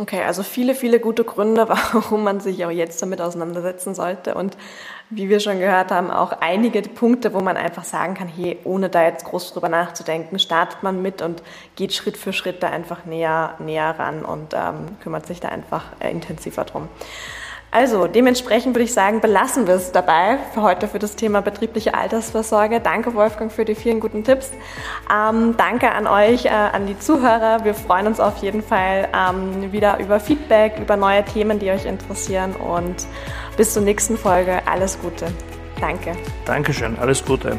Okay, 0.02 0.24
also 0.24 0.44
viele, 0.44 0.76
viele 0.76 1.02
gute 1.02 1.26
Gründe, 1.26 1.68
warum 1.92 2.24
man 2.24 2.40
sich 2.40 2.64
auch 2.66 2.72
jetzt 2.72 3.02
damit 3.02 3.20
auseinandersetzen 3.20 3.94
sollte. 3.94 4.34
Und 4.34 4.56
wie 5.10 5.28
wir 5.28 5.42
schon 5.42 5.60
gehört 5.60 5.92
haben, 5.92 6.10
auch 6.10 6.32
einige 6.40 6.82
Punkte, 6.84 7.34
wo 7.34 7.42
man 7.42 7.58
einfach 7.58 7.84
sagen 7.84 8.14
kann, 8.14 8.30
hey, 8.30 8.58
ohne 8.64 8.88
da 8.88 9.04
jetzt 9.04 9.26
groß 9.26 9.52
drüber 9.52 9.68
nachzudenken, 9.68 10.40
startet 10.40 10.84
man 10.84 11.02
mit 11.02 11.22
und 11.22 11.44
geht 11.76 11.94
Schritt 11.94 12.16
für 12.16 12.32
Schritt 12.32 12.64
da 12.64 12.70
einfach 12.70 13.04
näher, 13.04 13.56
näher 13.60 13.94
ran 14.00 14.24
und 14.24 14.54
ähm, 14.54 14.98
kümmert 15.04 15.28
sich 15.28 15.42
da 15.42 15.50
einfach 15.50 15.84
äh, 16.00 16.10
intensiver 16.10 16.64
drum. 16.64 16.88
Also 17.72 18.08
dementsprechend 18.08 18.76
würde 18.76 18.86
ich 18.86 18.94
sagen, 18.94 19.22
belassen 19.22 19.68
wir 19.68 19.76
es 19.76 19.92
dabei 19.92 20.38
für 20.54 20.64
heute 20.64 20.88
für 20.88 20.98
das 20.98 21.16
Thema 21.16 21.42
betriebliche 21.42 21.94
Altersvorsorge. 21.94 22.80
Danke 22.80 23.14
Wolfgang 23.14 23.52
für 23.52 23.64
die 23.64 23.76
vielen 23.76 24.00
guten 24.00 24.24
Tipps. 24.24 24.52
Ähm, 25.14 25.56
danke 25.56 25.92
an 25.92 26.08
euch, 26.08 26.46
äh, 26.46 26.50
an 26.50 26.88
die 26.88 26.98
Zuhörer. 26.98 27.64
Wir 27.64 27.76
freuen 27.76 28.08
uns 28.08 28.20
auf 28.20 28.38
jeden 28.38 28.64
Fall 28.64 29.08
ähm, 29.14 29.72
wieder 29.72 30.00
über 30.00 30.20
Feedback, 30.20 30.80
über 30.80 30.98
neue 30.98 31.24
Themen, 31.24 31.60
die 31.60 31.70
euch 31.70 31.86
interessieren 31.86 32.56
und 32.56 33.06
bis 33.56 33.74
zur 33.74 33.84
nächsten 33.84 34.18
Folge. 34.18 34.62
Alles 34.66 35.00
Gute. 35.00 35.28
Danke. 35.80 36.14
Dankeschön. 36.46 36.98
Alles 37.00 37.24
Gute. 37.24 37.58